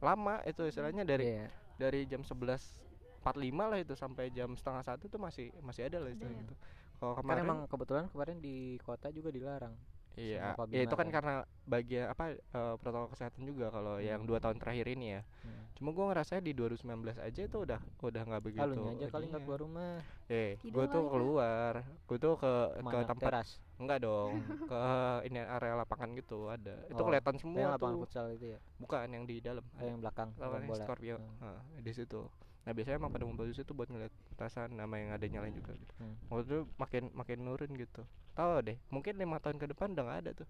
[0.00, 1.46] lama itu istilahnya dari Iya.
[1.76, 3.24] dari jam 11.45
[3.70, 6.46] lah itu sampai jam setengah satu tuh masih masih ada lah istilahnya ya?
[6.46, 6.54] itu.
[6.98, 9.74] Kalau kan kemarin emang kebetulan kemarin di kota juga dilarang
[10.18, 14.28] iya, ya itu kan karena bagian apa eh, protokol kesehatan juga kalau yang Hmm.
[14.28, 15.22] dua tahun terakhir ini ya.
[15.40, 15.62] Hmm.
[15.72, 16.82] Cuma gua ngerasa di 2019
[17.16, 18.66] aja itu udah udah nggak begitu.
[18.74, 19.94] lu aja kali nggak keluar rumah
[20.28, 21.72] Eh, gue tuh keluar,
[22.04, 23.08] gue tuh ke ke Mana?
[23.08, 24.32] tempat teras enggak dong,
[24.70, 24.80] ke
[25.24, 26.76] ini area lapangan gitu ada.
[26.84, 28.00] Itu Oh, kelihatan yang semua lapangan tuh.
[28.04, 29.64] futsal itu ya Bukan yang di dalam.
[29.72, 31.32] oh, yang belakang lapangan bola Scorpio Hmm.
[31.40, 32.20] Nah, di situ
[32.68, 35.72] nah biasanya emang pada ngumpul di situ buat ngeliat petasan nama yang ada nyalain juga.
[35.72, 36.14] Gitu Hmm.
[36.28, 38.04] waktu itu makin makin nurun gitu.
[38.36, 40.48] Tahu deh mungkin lima tahun ke depan udah nggak ada tuh.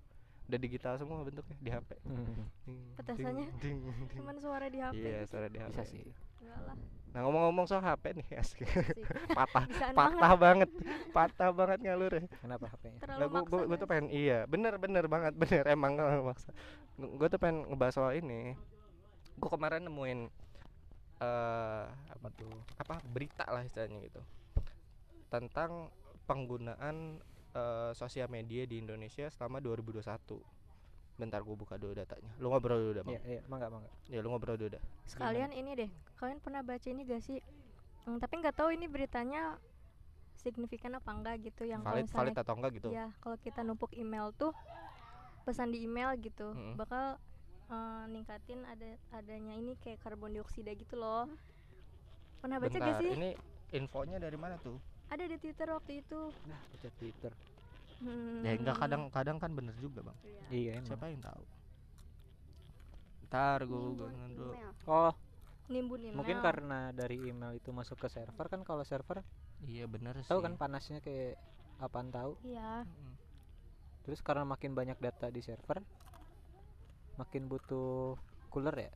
[0.49, 3.47] Udah digital semua bentuknya di HP Ding, Petasannya?
[3.61, 3.79] ding, ding,
[4.11, 4.19] ding.
[4.19, 6.03] cuman suara di HP iya suara di HP bisa sih.
[6.41, 6.77] Enggak lah.
[7.09, 8.65] Nah ngomong-ngomong soal HP nih asik.
[9.31, 10.71] Patah Bisaan patah banget.
[11.13, 12.25] Patah banget ngalur ya.
[12.35, 16.51] Kenapa HP-nya terlalu Lah gua, tuh pengen iya bener bener banget bener emang nggak maksa.
[16.99, 18.57] Gue tuh pengen ngebahas soal ini.
[19.37, 20.48] Gue kemarin nemuin
[21.19, 22.51] eh apa tuh?
[22.79, 24.23] apa berita lah istilahnya gitu.
[25.29, 25.91] Tentang
[26.25, 27.19] penggunaan
[27.55, 30.05] eh, sosial media di Indonesia selama 2021
[31.19, 32.31] bentar gue buka dulu datanya.
[32.39, 33.15] Lu ngobrol dulu dah bang.
[33.19, 33.91] Iya iya mangga mangga.
[34.07, 34.83] Ya lu ngobrol dulu dah.
[35.11, 35.91] Sekalian ini deh
[36.23, 37.43] kalian pernah baca ini gak sih?
[38.07, 39.59] Hmm, tapi nggak tahu ini beritanya
[40.39, 42.89] signifikan apa enggak gitu yang kalau valid misalnya valid atau enggak gitu?
[42.95, 44.55] Ya kalau kita numpuk email tuh
[45.43, 46.79] pesan di email gitu Mm-mm.
[46.79, 47.19] bakal
[47.69, 51.29] eh, ningkatin ada adanya ini kayak karbon dioksida gitu loh.
[52.39, 53.11] Pernah baca bentar gak sih?
[53.15, 53.31] ini
[53.75, 54.79] infonya dari mana tuh?
[55.09, 56.21] Ada di twitter waktu itu.
[56.47, 57.33] Nah baca Twitter.
[57.99, 58.47] Hmm.
[58.47, 60.19] ya enggak kadang-kadang kan bener juga bang.
[60.55, 60.79] Iya.
[60.79, 60.87] Emang.
[60.87, 61.43] Siapa yang tahu?
[63.29, 64.53] Ntar gue dulu.
[64.87, 65.15] oh.
[65.69, 66.17] Nimbun email.
[66.17, 69.21] Mungkin karena dari email itu masuk ke server kan kalau server
[69.69, 70.31] iya bener sih.
[70.33, 71.37] tahu kan panasnya kayak
[71.83, 72.41] apaan tahu?
[72.47, 72.89] Iya.
[74.07, 75.85] Terus karena makin banyak data di server
[77.19, 78.15] makin butuh
[78.49, 78.93] cooler ya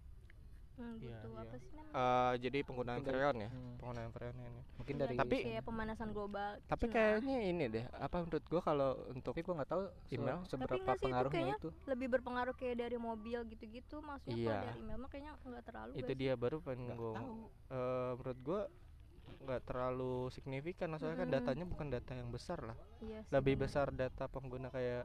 [0.73, 1.43] Hmm, Iya, butuh iya.
[1.45, 5.15] apa sih namanya Eh, jadi penggunaan Mungkin freon ya Hmm, penggunaan freon ini mungkin dari
[5.15, 6.95] Tapi- kayak pemanasan global tapi gitu lah.
[7.13, 10.39] kayaknya ini deh apa menurut gua kalau untuk tapi gua nggak tahu se- Email?
[10.49, 14.49] seberapa nggak sih, itu pengaruhnya kayaknya itu lebih berpengaruh kayak dari mobil gitu-gitu maksudnya Iya.
[14.49, 16.17] kalau dari email mah kayaknya nggak terlalu itu sih?
[16.17, 17.37] dia baru pengen gua tahu.
[17.69, 18.61] eh, menurut gua
[19.43, 21.37] nggak terlalu signifikan maksudnya kan Mm-mm.
[21.37, 25.05] datanya bukan data yang besar lah iya lebih besar data pengguna kayak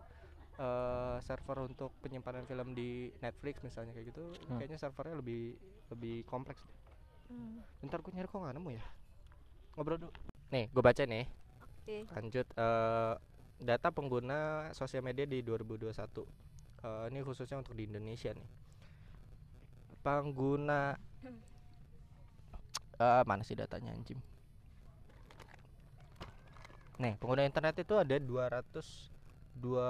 [0.57, 4.57] eh, server untuk penyimpanan film di Netflix misalnya kayak gitu Hmm.
[4.57, 5.53] kayaknya servernya lebih
[5.93, 6.75] lebih kompleks deh.
[7.27, 7.59] Hmm.
[7.83, 8.83] bentar gue nyari kok nggak nemu ya
[9.75, 10.13] ngobrol dulu
[10.49, 11.25] nih gue baca nih
[11.61, 11.97] Oke.
[12.15, 13.13] lanjut eh,
[13.57, 16.25] data pengguna sosial media di 2021
[16.77, 18.47] Eh, ini khususnya untuk di Indonesia nih
[19.99, 20.93] pengguna
[23.01, 24.21] eh mana sih datanya anjing
[26.97, 29.16] nih pengguna internet itu ada 200
[29.57, 29.89] dua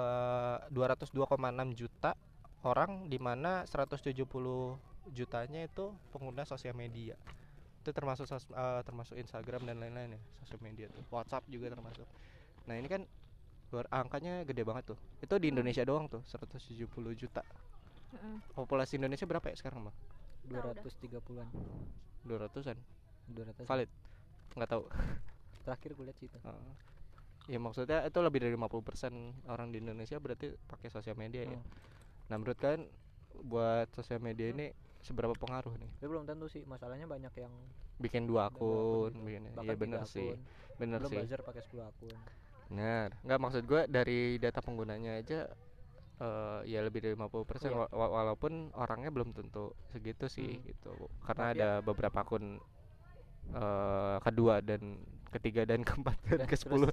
[0.72, 2.12] 202,6 juta
[2.66, 4.80] orang di mana 170
[5.14, 7.14] jutanya itu pengguna sosial media.
[7.84, 11.04] Itu termasuk sos- eh, termasuk Instagram dan lain-lain ya sosial media tuh.
[11.12, 12.04] WhatsApp juga termasuk.
[12.66, 13.02] Nah ini kan
[13.68, 14.98] luar angkanya gede banget tuh.
[15.20, 17.44] Itu di Indonesia doang tuh 170 juta.
[18.56, 19.96] Populasi Indonesia berapa ya sekarang bang
[20.48, 21.48] 230-an
[22.24, 22.78] 200an
[23.28, 23.90] 200 valid?
[24.56, 24.84] Nggak tahu.
[25.64, 26.97] Terakhir gue lihat Heeh.
[27.48, 29.12] Ya maksudnya itu lebih dari 50%
[29.48, 31.64] orang di Indonesia berarti pakai sosial media ya Hmm.
[32.28, 32.84] nah menurut kalian
[33.40, 34.68] buat sosial media ini
[35.00, 37.52] seberapa pengaruh nih tapi belum tentu sih masalahnya banyak yang
[37.96, 39.24] bikin dua akun gitu.
[39.24, 40.40] bikin iya tiga bener sih akun.
[40.76, 42.18] bener belum sih buzzer pakai 10 akun
[42.68, 45.48] benar nggak maksud gue dari data penggunanya aja
[46.18, 47.78] eh ya lebih dari 50% Iya.
[47.88, 50.66] wa- wa- walaupun orangnya belum tentu segitu sih Hmm.
[50.68, 50.92] gitu
[51.24, 52.60] karena Tapi ada beberapa akun
[53.48, 55.00] eh kedua dan
[55.32, 56.88] ketiga dan keempat dan ke sepuluh.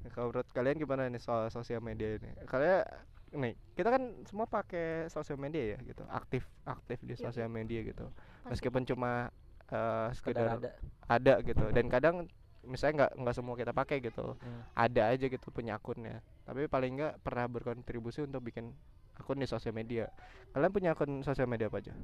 [0.00, 2.30] terus kalau menurut kalian gimana nih soal sosial media ini?
[2.46, 2.84] Kalian
[3.30, 6.02] nih kita kan semua pakai sosial media ya gitu.
[6.10, 7.22] Aktif aktif di Yoi.
[7.22, 8.06] sosial media gitu.
[8.48, 9.30] Meskipun cuma
[9.70, 10.70] eh sekedar ada.
[11.06, 11.64] ada gitu.
[11.70, 12.26] Dan kadang
[12.66, 14.34] misalnya nggak nggak semua kita pakai gitu.
[14.36, 14.62] Hmm.
[14.74, 16.22] ada aja gitu punya akunnya.
[16.44, 18.74] Tapi paling nggak pernah berkontribusi untuk bikin
[19.14, 20.10] akun di sosial media.
[20.50, 21.94] Kalian punya akun sosial media apa aja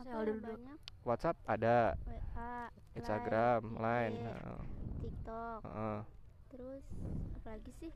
[0.00, 0.78] Apa ya, banyak?
[1.04, 1.94] WhatsApp ada.
[2.06, 2.52] WA
[2.94, 4.60] Instagram Line heeh,
[5.02, 5.60] TikTok.
[5.66, 5.98] Heeh.
[6.54, 6.84] terus
[7.42, 7.92] apa lagi sih?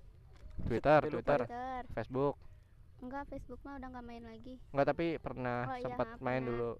[0.66, 1.40] Twitter Twitter.
[1.46, 1.82] Twitter.
[1.94, 2.34] Facebook.
[2.98, 4.54] Enggak Facebook mah udah nggak main lagi.
[4.74, 6.50] Nggak tapi pernah Oh iya, sempat ha, main pernah.
[6.50, 6.70] dulu.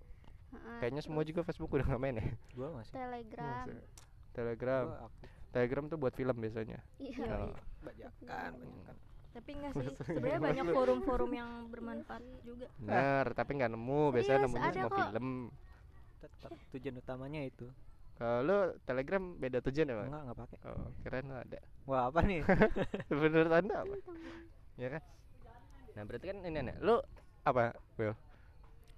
[0.49, 2.27] Heeh, kayaknya semua juga Facebook udah nggak main ya?
[2.59, 3.65] Gua masih Telegram.
[3.67, 3.87] Maksudnya,
[4.35, 4.85] Telegram.
[4.91, 5.09] Gua
[5.49, 6.79] Telegram tuh buat film biasanya.
[6.99, 7.25] Iya.
[7.25, 7.55] Oh.
[7.87, 8.97] bajakan bajakan
[9.35, 9.87] Tapi enggak sih.
[10.09, 12.67] Sebenarnya banyak forum-forum yang bermanfaat juga.
[12.81, 14.03] bener tapi nggak nemu.
[14.15, 14.99] Biasanya serius, nemunya ada semua kok.
[14.99, 15.29] film.
[16.19, 17.67] Tetap tujuan utamanya itu.
[18.19, 20.09] Kalau lu Telegram beda tujuan ya bang?
[20.11, 20.59] Enggak enggak pakai.
[20.67, 21.59] Oh keren lu ada.
[21.87, 22.41] Wah apa nih?
[23.15, 23.95] Menurut anda apa?
[24.75, 25.03] Ya kan?
[25.95, 26.97] Nah berarti kan ini nih lu
[27.47, 28.15] apa Will?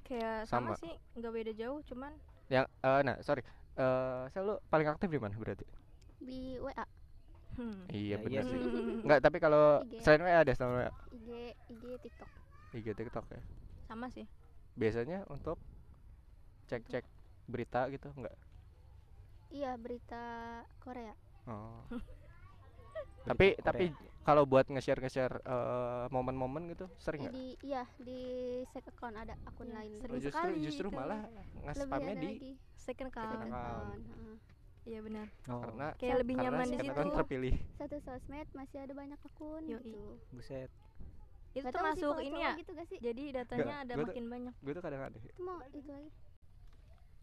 [0.08, 0.82] Kayak sama, Sama.
[0.82, 0.90] sih,
[1.20, 2.10] nggak beda jauh, cuman
[2.50, 3.44] yang eh nah sorry.
[3.78, 5.62] Eh saya lu paling aktif di mana berarti?
[6.18, 6.84] Di WA
[7.54, 7.90] hmm.
[7.90, 8.58] iya Ya, iya benar sih.
[8.58, 8.60] sih
[9.04, 10.00] Enggak, tapi kalau IG.
[10.00, 11.28] selain WA ada WA IG
[11.68, 12.30] IG TikTok
[12.72, 13.42] IG TikTok ya.
[13.82, 14.26] sama sih.
[14.72, 15.58] Biasanya untuk
[16.66, 17.02] cek-cek
[17.46, 18.36] berita gitu enggak?
[19.50, 20.22] iya berita
[20.78, 21.10] Korea
[21.44, 21.82] Oh.
[23.26, 23.84] tapi Berita tapi
[24.22, 27.34] kalau buat nge-share nge-share eh, momen-momen gitu sering nggak?
[27.34, 28.20] di iya di
[28.64, 31.20] sek account ada akun Iya, lain Oh, sering justru sekali justru malah
[31.66, 33.42] nge-spamnya di lagi Second Second account.
[33.42, 33.50] account.
[33.50, 34.36] account heeh.
[34.88, 35.26] Iya benar.
[35.46, 36.90] oh karena Kayak lebih karena nyaman di situ.
[36.90, 37.54] account terpilih.
[37.76, 39.76] satu sosmed masih ada banyak akun Yoi.
[39.78, 40.70] gitu buset
[41.50, 42.52] Itu Gak sih termasuk ini ya.
[42.54, 44.54] gitu gak sih Jadi datanya ada gua tuh- makin banyak.
[44.62, 45.20] Gue tuh kadang aneh.
[45.20, 46.10] itu mau itu lagi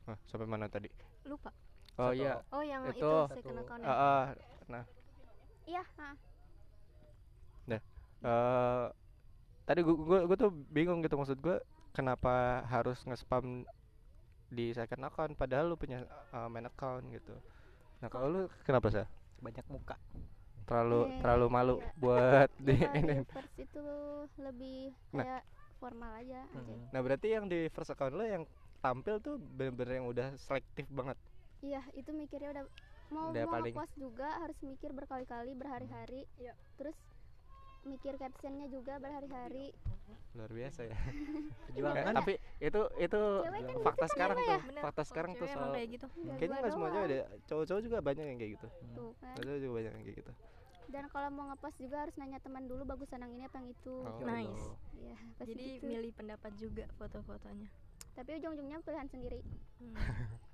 [0.03, 0.87] Wah, sampai mana tadi?
[1.23, 1.51] Lupa.
[1.97, 2.15] Oh Satu.
[2.15, 2.39] iya.
[2.47, 3.13] Oh, yang itu, Itu.
[3.27, 3.83] second account.
[3.83, 4.23] Ah, ah,
[4.65, 4.83] nah,
[5.65, 6.15] iya heeh.
[8.17, 8.85] eh
[9.63, 13.67] tadi gua, gua gua tuh bingung gitu maksud gua kenapa harus nge-spam
[14.47, 17.35] di second account padahal lu punya uh, main account gitu.
[17.97, 19.05] Nah, kalau lu kenapa sih?
[19.37, 19.93] banyak muka
[20.65, 21.91] Terlalu Eh, terlalu malu iya.
[21.95, 23.13] buat di Ya, ini.
[23.15, 23.85] di first itu
[24.35, 24.79] lebih
[25.13, 25.23] Nah.
[25.23, 25.43] kayak
[25.77, 26.59] formal aja aja.
[26.59, 26.91] Mm.
[26.91, 28.43] Nah, berarti yang di first account lu yang
[28.77, 31.15] tampil tuh bener-bener yang udah selektif banget.
[31.59, 32.65] Iya, itu mikirnya udah
[33.07, 36.27] mau Udah mau paling- ngepost juga harus mikir berkali-kali berhari-hari.
[36.35, 36.51] Iya.
[36.75, 36.97] Terus
[37.85, 39.75] mikir captionnya juga berhari-hari.
[40.33, 40.97] Luar biasa ya.
[41.67, 44.59] perjuangan Eh, tapi itu itu Cewek kan fakta gitu kan sekarang ya, tuh.
[44.67, 46.05] Bener, Fakta kalau sekarang tuh soal kayak gitu.
[46.37, 47.19] Kayaknya nggak semua cewek deh.
[47.47, 48.67] Cowok-cowok juga banyak yang kayak gitu.
[48.95, 49.35] Tuh kan.
[49.35, 50.31] Cowok juga banyak yang kayak gitu.
[50.87, 53.95] Dan kalau mau ngepost juga harus nanya teman dulu bagusan yang ini apa yang itu.
[54.07, 54.65] Oh, Nice.
[54.95, 55.83] Iya, pasti Jadi gitu.
[55.83, 57.67] milih pendapat juga foto-fotonya.
[58.15, 59.39] Tapi ujung-ujungnya pilihan sendiri.
[59.83, 59.95] Hmm.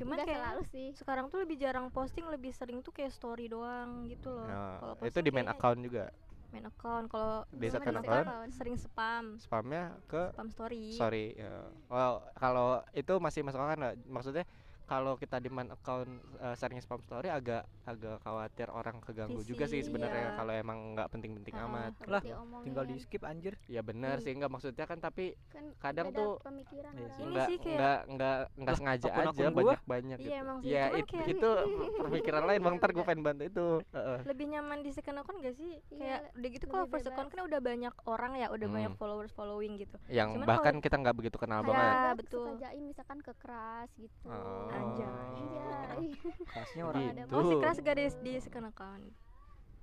[0.00, 0.86] Cuman Nggak kayak selalu sih.
[0.96, 4.48] sekarang tuh lebih jarang posting, lebih sering tuh kayak story doang gitu loh.
[4.48, 6.08] Nah, Kalau itu di main account juga.
[6.54, 7.10] Main account.
[7.10, 8.26] Kalau second main account?
[8.54, 10.94] sering spam, Spamnya ke spam story.
[10.94, 11.66] sorry ya.
[11.90, 13.98] Well, kalau itu masih masuk akal?
[14.06, 14.46] Maksudnya
[14.84, 19.64] kalau kita di main account eh, sering spam story agak agak khawatir orang keganggu juga
[19.64, 20.36] sih Risih, sebenarnya iya.
[20.36, 22.20] kalau emang nggak penting-penting amat Lah,
[22.60, 24.24] tinggal di skip anjir ya benar Iya.
[24.24, 27.20] sih nggak maksudnya kan tapi kan kadang tuh- pemikiran Iya sih.
[27.20, 30.66] Ini nggak sih kayak- nggak nggak nggak sengaja akun-akun aja gua- banyak banyak Iya, gitu
[30.66, 31.48] ya it- kayak- itu
[32.04, 34.18] pemikiran lain bang ntar gue pengen bantu itu Heeh.
[34.24, 37.40] lebih nyaman di second account gak sih Iya, kayak udah gitu kalau first account kan
[37.42, 39.00] udah banyak orang ya udah banyak Hmm.
[39.00, 42.46] followers following gitu yang Cuman bahkan kita nggak begitu kenal banget Suka betul.
[42.84, 44.68] misalkan ke keras gitu Oh.
[44.74, 45.06] Anjay.
[45.06, 46.06] Anjay.
[46.44, 47.34] kelasnya Kalau orang ada Gitu.
[47.34, 49.04] oh si keras gak ada di second account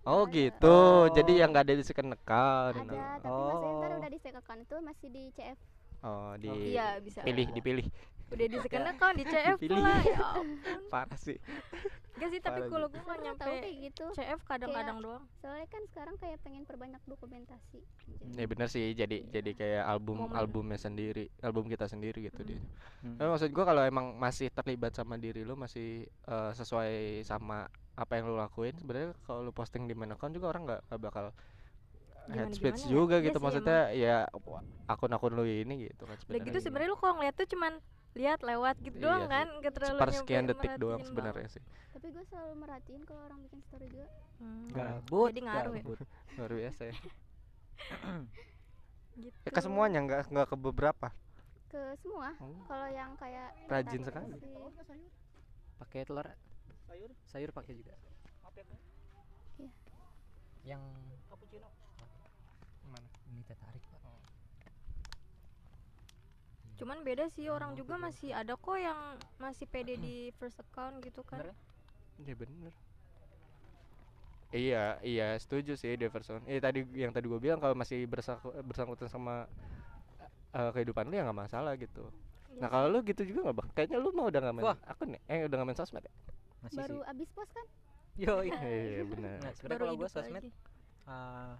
[0.02, 0.34] oh Ada.
[0.34, 1.02] gitu Oh.
[1.10, 3.80] jadi yang nggak ada di second account ada tapi Oh.
[3.94, 5.58] udah di second account itu masih di CF
[6.02, 7.86] oh di iya bisa pilih dipilih
[8.32, 10.48] udah di second account di CF pula ya ampun.
[10.88, 11.38] Parah sih.
[12.14, 14.06] Gak sih tapi kalau gue nggak Nggak nyampe tahu kayak gitu.
[14.14, 15.24] CF kadang-kadang doang.
[15.36, 17.82] soalnya kan sekarang kayak pengen perbanyak dokumentasi.
[18.32, 18.92] Ya bener sih.
[18.92, 20.36] Jadi jadi kayak album Momen.
[20.36, 22.62] albumnya sendiri album kita sendiri gitu dia.
[23.02, 23.18] Hmm.
[23.18, 26.92] tapi maksud gua kalau emang masih terlibat sama diri lu masih eh, sesuai
[27.22, 30.82] sama apa yang lu lakuin sebenarnya kalau lu posting di main account juga orang nggak
[30.88, 31.26] nggak bakal
[32.28, 32.88] head Gimana-gimana speech ya?
[32.88, 33.34] juga Iya gitu.
[33.34, 34.16] sih, maksudnya ya
[34.86, 36.88] akun-akun lu ini gitu kan udah gitu sebenarnya.
[36.88, 37.74] lu kalau ngeliat tuh cuman
[38.12, 39.32] lihat lewat gitu Iya doang sih.
[39.32, 43.40] kan gak terlalu nyampe detik doang merhatiin sebenarnya sih tapi gue selalu merhatiin kalau orang
[43.44, 44.08] bikin story juga.
[44.40, 45.84] Hmm, gabut Jadi ngaruh ya?
[45.84, 46.00] gabut.
[46.34, 46.96] luar biasa ya
[49.22, 49.38] gitu.
[49.44, 51.08] Ya, ke semuanya nggak nggak ke beberapa
[51.68, 52.64] ke semua Oh.
[52.68, 54.36] kalau yang kayak Rajin sekali.
[55.78, 56.28] pakai telur
[57.26, 57.96] sayur pakai juga
[59.58, 59.72] Iya.
[60.64, 60.84] yang
[62.84, 63.08] Mana?
[63.28, 63.91] ini teh tarik pak
[66.82, 68.98] cuman beda sih orang juga masih ada kok yang
[69.38, 71.56] masih pede di first account gitu kan Bener
[72.22, 72.74] Iya bener
[74.52, 76.44] Iya, iya setuju sih Deverson.
[76.44, 78.04] Eh tadi yang tadi gue bilang kalau masih
[78.68, 79.48] bersangkutan sama
[80.52, 82.04] eh, kehidupan lu ya nggak masalah gitu.
[82.52, 83.70] Iya Nah kalau lu gitu juga nggak bang?
[83.72, 84.78] Kayaknya lu mau udah nggak main Wah.
[84.84, 85.22] akun ya?
[85.32, 86.14] Eh udah nggak main sosmed ya?
[86.62, 87.68] masih baru sih abis post kan
[88.22, 89.38] yo Iya benar.
[89.42, 90.52] nah sebenarnya baru kalau gue sosmed lagi.
[91.10, 91.56] ah,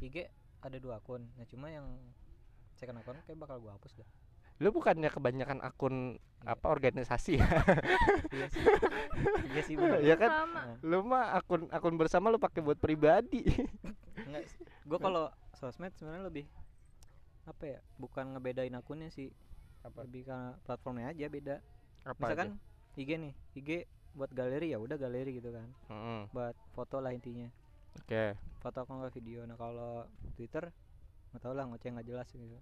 [0.00, 0.16] IG
[0.64, 1.84] ada dua akun nah cuma yang
[2.84, 4.08] second akun kayak bakal gue hapus dah
[4.62, 5.96] Lu bukannya kebanyakan akun
[6.44, 6.52] Iya.
[6.54, 7.46] apa organisasi ya?
[8.36, 8.60] iya sih
[9.48, 10.30] iya sih bener ya kan?
[10.44, 13.48] sama Nah, Lu mah akun akun bersama lu pakai buat pribadi.
[14.28, 14.44] enggak
[14.84, 16.44] gue kalau sosmed sebenarnya lebih
[17.44, 19.32] apa ya bukan ngebedain akunnya sih
[19.80, 20.04] Apa?
[20.04, 21.56] lebih karena platformnya aja beda
[22.04, 22.60] Apa misalkan
[22.94, 23.68] IG nih IG
[24.12, 25.90] buat galeri ya udah galeri gitu kan aja?
[25.90, 26.20] Mm-mm.
[26.30, 27.48] buat foto lah intinya
[27.98, 28.36] Oke.
[28.60, 30.04] foto kalau nggak video nah kalau
[30.36, 30.68] Twitter
[31.32, 32.60] nggak tau lah ngoceh nggak jelas gitu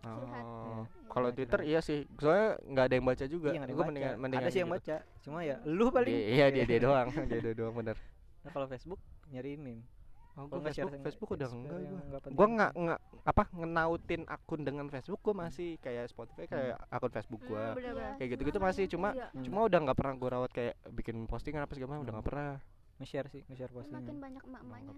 [0.00, 0.44] Curhat.
[0.44, 0.62] Oh.
[0.64, 0.82] Iya.
[1.08, 2.06] Kalau Twitter iya sih.
[2.14, 3.48] Soalnya nggak ada yang baca juga.
[3.50, 4.78] iya ada yang mendingan, baca mendingan ada sih yang gitu.
[4.78, 7.96] baca cuma ya lu paling Dia- iya dia dia doang, dia dia doang bener.
[8.38, 9.82] nah kalau Facebook nyari meme
[10.32, 12.18] Oh, gua nggak share Facebook, Facebook udah enggak gua.
[12.30, 12.54] Gua gitu.
[12.54, 17.50] nggak nggak apa ngenautin akun dengan Facebook gua masih kayak Spotify kayak akun Facebook Hmm,
[17.50, 17.64] gua.
[17.74, 18.14] bener-bener.
[18.14, 19.26] Kayak gitu-gitu masih cuma Iya.
[19.28, 19.42] Hmm.
[19.42, 22.14] cuma udah nggak pernah gua rawat kayak bikin postingan apa segala macam udah Hmm.
[22.14, 22.52] nggak pernah.
[22.98, 24.94] nge-share sih nge-share makin postingan banyak emak-emaknya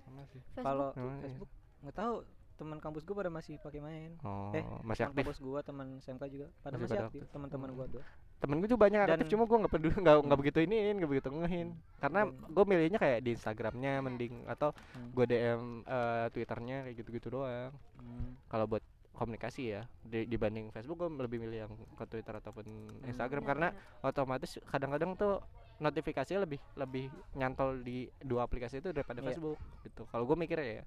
[0.57, 1.21] kalau Oh, iya.
[1.23, 2.15] Facebook nggak tahu
[2.61, 5.25] teman kampus gua pada masih pakai main Oh, Eh, masih teman aktif.
[5.25, 7.33] kampus gua teman SMK juga pada Masih masih, pada aktif aktif.
[7.33, 8.05] teman-teman gua tuh
[8.39, 10.37] Temen gue juga banyak aktif Dan- cuma gua nggak peduli nggak nggak Hmm.
[10.39, 11.69] begitu iniin nggak begitu ngehin
[11.99, 15.09] karena gue milihnya kayak di Instagramnya mending atau Hmm.
[15.11, 17.73] gue DM eh, Twitternya kayak gitu-gitu doang.
[17.97, 18.33] Hmm.
[18.47, 18.81] kalau buat
[19.13, 23.05] komunikasi ya di- dibanding Facebook gue lebih milih yang ke Twitter ataupun Hmm.
[23.07, 24.07] Instagram karena bener.
[24.07, 25.45] otomatis kadang-kadang tuh
[25.77, 29.27] notifikasinya lebih lebih nyantol di dua aplikasi itu daripada Iya.
[29.31, 30.85] Facebook gitu kalau gue mikirnya ya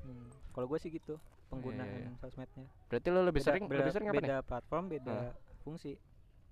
[0.00, 0.28] Hmm.
[0.50, 1.16] kalau gue sih gitu
[1.46, 2.10] penggunaan iya.
[2.16, 5.16] sosmednya berarti lo lebih Beda- sering beda, lebih sering apa nih beda platform beda
[5.60, 5.94] fungsi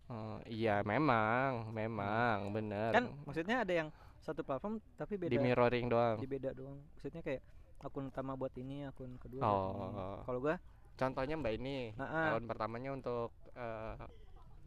[0.08, 3.88] Oh, iya memang memang bener kan maksudnya ada yang
[4.18, 7.44] satu platform tapi beda di mirroring doang di beda doang maksudnya kayak
[7.78, 10.00] akun utama buat ini akun kedua buat ini.
[10.00, 10.18] Oh.
[10.24, 10.56] kalau gua
[10.96, 12.26] contohnya mbak ini Nah, ah.
[12.32, 13.94] tahun pertamanya untuk eh,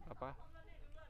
[0.06, 0.30] apa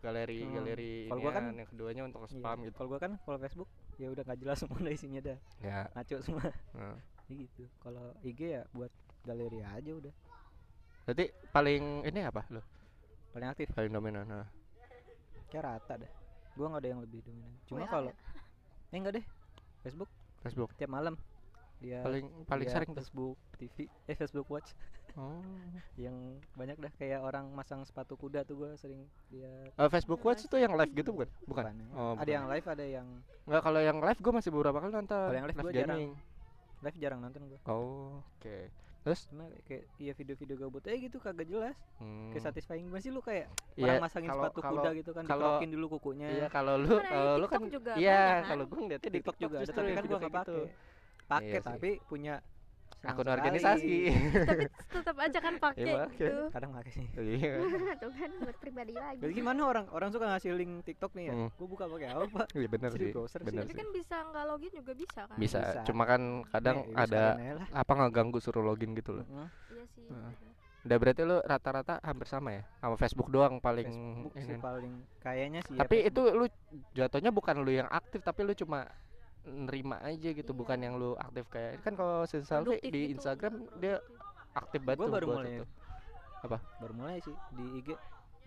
[0.00, 0.54] galeri Hmm.
[0.56, 2.32] galeri Kalau gua kan- yang keduanya untuk iya.
[2.32, 5.78] spam gitu kalau gua kan kalau Facebook ya udah nggak jelas semua isinya dah ya
[5.92, 6.96] ngaco semua nah.
[7.30, 7.64] Ya gitu.
[7.82, 8.90] Kalau IG ya buat
[9.22, 10.14] galeri aja udah.
[11.06, 12.62] Berarti paling ini apa lo?
[13.34, 13.70] Paling aktif.
[13.74, 14.48] Paling dominan nah.
[15.52, 16.12] kayak rata dah
[16.56, 17.52] gua nggak ada yang lebih dominan.
[17.64, 18.92] Cuma kalau ya?
[18.92, 19.24] eh enggak deh.
[19.84, 20.10] Facebook.
[20.44, 20.70] Facebook.
[20.76, 21.14] Tiap malam.
[21.82, 22.98] Dia paling paling dia sering tuh?
[23.02, 24.76] Facebook TV eh Facebook Watch.
[25.16, 25.40] Oh.
[26.04, 26.16] yang
[26.56, 26.92] banyak dah.
[27.00, 29.72] Kayak orang masang sepatu kuda tuh gua sering lihat.
[29.72, 31.28] Eh, Facebook Watch itu yang live gitu bukan?
[31.48, 31.64] Bukan?
[31.64, 31.74] Bukan.
[31.96, 32.36] oh, ada bukan.
[32.36, 33.06] yang live ada yang
[33.42, 35.28] nggak kalau yang live gue masih beberapa kali nonton.
[35.32, 36.00] Kalau yang live gua jarang.
[36.82, 37.60] Live jarang nonton gua.
[37.64, 38.56] Oh oke.
[39.02, 39.26] Terus?
[39.26, 41.74] Cuma kayak iya video-video gabut eh gitu kagak jelas.
[41.98, 45.10] Hmm, kayak satisfying banget sih lu kayak iya, orang masangin kalau- sepatu kalau- kuda gitu
[45.10, 46.28] kan kalau- dulu kukunya.
[46.32, 48.54] iya kalau lu Kan kalau lu kan juga iya kan?
[48.54, 50.54] kalau gue ngeliatnya di TikTok juga ada justru tapi kan gua video nggak kayak gitu.
[50.54, 50.90] pakai.
[51.22, 52.34] Pakai Iya tapi punya
[53.04, 53.34] akun sekali.
[53.34, 53.94] organisasi
[54.48, 56.16] tapi tetap aja kan pakai Iya, pakai.
[56.16, 57.52] gitu kadang pakai sih iya
[58.02, 61.34] tuh kan buat pribadi lagi Berarti gimana orang orang suka ngasih link TikTok nih ya?
[61.34, 61.48] Hmm.
[61.52, 62.42] Gue buka pakai apa?
[62.52, 63.46] Iya, bener Jadi sih browser sih.
[63.46, 65.58] bener tapi kan bisa nggak login juga bisa kan bisa.
[65.60, 65.80] Bisa.
[65.82, 67.24] cuma kan kadang Nih, ada
[67.70, 69.48] apa ngeganggu suruh login gitu loh Heeh.
[69.72, 70.32] iya sih bener.
[70.82, 74.58] udah berarti lu rata-rata hampir sama ya sama Facebook doang paling Facebook sih ini.
[74.58, 76.26] paling kayaknya sih ya, tapi Facebook.
[76.26, 76.46] itu lu
[76.92, 78.90] jatuhnya bukan lu yang aktif tapi lu cuma
[79.44, 80.84] nerima aja gitu bukan Iya.
[80.84, 83.12] yang lu aktif kayak kan kalau si selfie Produktif di gitu.
[83.18, 83.98] Instagram dia
[84.52, 85.52] aktif banget Gua baru buat mulai.
[85.52, 85.66] itu.
[86.42, 86.58] Apa?
[86.78, 87.88] baru mulai sih di IG.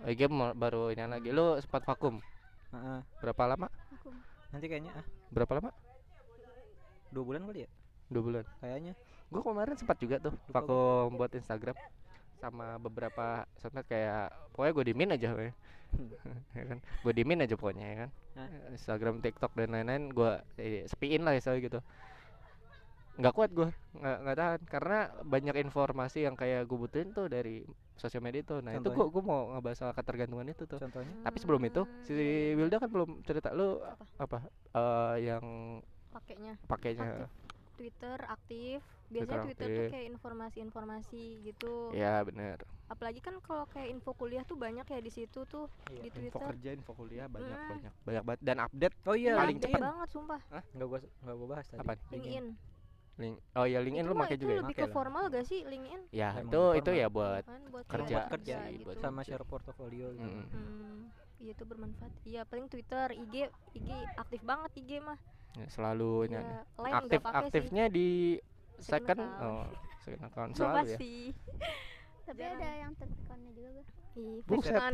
[0.04, 0.22] IG
[0.54, 2.20] baru ini lagi lu sempat vakum
[2.70, 3.00] Heeh.
[3.20, 4.12] berapa lama aku
[4.52, 5.72] Nanti kayaknya ah berapa lama
[7.10, 7.70] dua bulan kali ya
[8.06, 8.94] dua bulan kayaknya.
[9.28, 11.76] gua kemarin sempat juga tuh Lupa vakum buat Instagram
[12.52, 15.50] sama beberapa sosmed kayak pokoknya gue dimin aja we.
[16.58, 16.80] ya kan?
[17.04, 18.10] Gue dimin aja pokoknya ya kan?
[18.36, 18.50] Hah?
[18.76, 21.80] Instagram TikTok dan lain-lain gue eh, sepiin lah ya gitu.
[23.16, 24.60] Nggak kuat gue nggak nggak tahan.
[24.68, 27.64] Karena banyak informasi yang kayak gue butuhin tuh dari
[27.96, 29.08] sosial media itu nah itu gue Contohnya?
[29.08, 30.82] gue mau ngebahas soal ketergantungan itu tuh.
[30.82, 31.16] Contohnya?
[31.24, 33.56] Tapi sebelum itu si Hmm, Wilda kan belum cerita.
[33.56, 33.80] Lu
[34.20, 34.38] apa?
[34.76, 35.46] eh, yang
[36.12, 36.56] pakainya.
[36.68, 37.30] Pakainya
[37.78, 41.74] Twitter aktif biasanya Twitter, tuh kayak informasi-informasi gitu.
[41.94, 42.58] Ya bener.
[42.86, 46.02] Apalagi kan kalau kayak info kuliah tuh banyak ya di situ tuh Iya.
[46.06, 46.48] di info Twitter.
[46.54, 47.70] kerja info kuliah banyak Mm.
[47.70, 48.42] banyak banyak banget.
[48.42, 49.82] Dan update Oh iya, Paling cepat.
[49.82, 50.42] banget sumpah.
[50.74, 51.80] Enggak gua enggak gua bahas tadi.
[51.82, 52.00] Apaan?
[52.12, 52.48] LinkedIn.
[53.16, 54.60] Link oh ya LinkedIn itu lu mah pakai itu juga ya?
[54.60, 56.02] lebih Pakai ke formal gak sih LinkedIn?
[56.12, 58.06] Ya Emang itu itu ya buat kan buat kerja.
[58.06, 58.86] kerja kerja sih, gitu.
[58.86, 60.28] buat sama share portofolio gitu.
[60.52, 61.08] Hmm,
[61.40, 62.12] iya itu bermanfaat.
[62.28, 63.36] Iya paling Twitter IG
[63.74, 63.90] IG
[64.20, 65.16] aktif banget IG mah.
[65.56, 68.36] Ya, selalu ya, aktif nggak aktifnya di
[68.78, 69.44] Second second account.
[69.44, 69.64] oh
[70.00, 71.14] second account sih selalu ya pasti
[72.26, 72.58] tapi Jarang.
[72.58, 73.86] ada yang tertekannya juga gue
[74.16, 74.72] Ih, Buset.
[74.72, 74.90] Nah,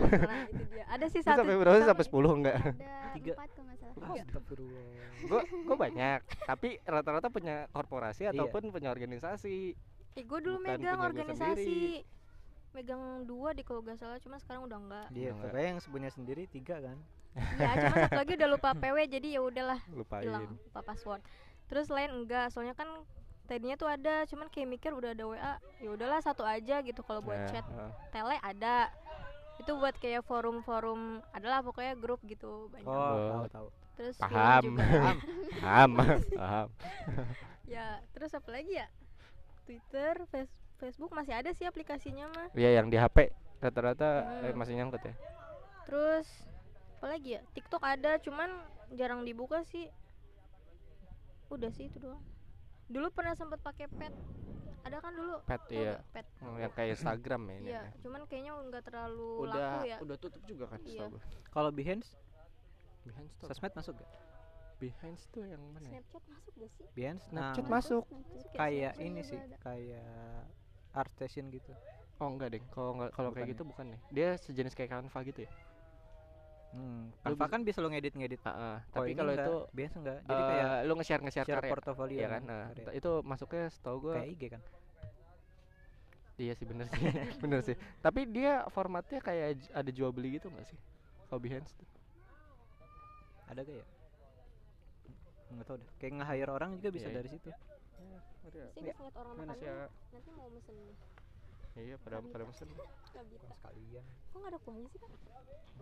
[0.49, 1.85] itu dia ada sih satu sampai berapa sih?
[1.85, 2.71] sampai 10 enggak ada
[3.15, 3.31] Tiga.
[3.31, 4.85] empat kalau nggak salah Astagfirullah.
[5.23, 8.33] gua gua banyak tapi rata-rata punya korporasi Iya.
[8.33, 9.77] ataupun punya organisasi
[10.11, 11.55] Eh, gue dulu Bukan megang organisasi.
[11.55, 12.03] sendiri.
[12.73, 15.05] Megang dua di kalau gak salah, cuma sekarang udah enggak.
[15.09, 15.39] Dia Enggak.
[15.45, 16.97] pokoknya yang punya sendiri tiga kan.
[17.55, 21.23] ya, cuma satu lagi udah lupa PW jadi ya udahlah lupain hilang lupa password.
[21.65, 22.91] Terus lain enggak, soalnya kan
[23.51, 27.19] tadinya tuh ada, cuman kayak mikir udah ada WA, ya udahlah satu aja gitu kalau
[27.19, 27.65] buat Nah, chat.
[27.65, 28.87] eh, Tele ada.
[29.57, 32.87] Itu buat kayak forum-forum adalah pokoknya grup gitu banyak.
[32.87, 33.27] Oh, Oh.
[33.29, 33.67] tahu tahu.
[33.93, 34.81] Terus paham juga.
[35.61, 35.89] paham
[36.33, 36.67] paham
[37.69, 38.87] ya, terus apa lagi ya?
[39.61, 42.47] Twitter, Face- Facebook masih ada sih aplikasinya mah.
[42.53, 44.09] ya yang di HP rata-rata
[44.41, 44.57] eh, Hmm.
[44.57, 45.13] masih nyangkut ya
[45.83, 46.25] Terus
[46.97, 47.41] apa lagi ya?
[47.51, 48.49] TikTok ada, cuman
[48.91, 49.91] jarang dibuka sih.
[51.49, 52.23] Udah sih itu doang.
[52.91, 54.13] Dulu pernah sempat pakai pet.
[54.81, 55.35] Ada kan dulu?
[55.45, 55.95] pet Tau iya?
[56.11, 56.25] Pet.
[56.41, 57.91] Oh, yang kayak Instagram ya ini Iya, ya.
[58.01, 59.97] cuman kayaknya nggak terlalu udah laku ya.
[60.01, 61.05] udah tutup juga kan Iya.
[61.53, 62.09] Kalau Behance,
[63.05, 64.09] Behance tuh sosmed masuk gak?
[64.81, 66.01] Behance tuh yang mana ya?
[66.01, 66.85] Snapchat masuk gak sih?
[66.97, 70.09] Behance Snapchat nah, masuk Masuk ya kayak ini sih, kayak
[70.91, 71.71] art station gitu.
[72.17, 75.45] oh enggak deh kalau nggak kalau kayak gitu bukan deh dia sejenis kayak Canva gitu
[75.45, 75.51] ya
[76.71, 78.39] Hmm, Canva bisa- kan bisa lo ngedit-ngedit.
[78.41, 78.79] Ah.
[78.87, 80.17] Kalau tapi kalau enggak, itu Behance enggak.
[80.17, 82.85] Jadi jadi kayak lu nge-share nge-share share karya portofolio Iya kan nah karya.
[82.85, 84.61] t- itu masuknya setahu gua kayak IG kan.
[86.37, 86.97] iya sih bener sih
[87.43, 90.79] bener sih tapi dia formatnya kayak ada jual beli gitu nggak sih
[91.27, 91.85] kalau Behance tuh
[93.45, 93.85] Ada gak ya?
[95.51, 95.89] Enggak tahu deh.
[95.99, 97.19] Kayak nge-hire orang juga bisa Iya, iya.
[97.19, 97.49] dari situ.
[97.51, 97.59] Sih
[98.71, 99.75] habis ngeliat orang Mana makan ya?
[100.09, 100.95] nanti mau mesen nih.
[101.73, 102.63] Iya pada pada Nggak bisa.
[103.49, 104.05] sekalian.
[104.27, 105.09] Kok nggak ada kuahnya sih kan?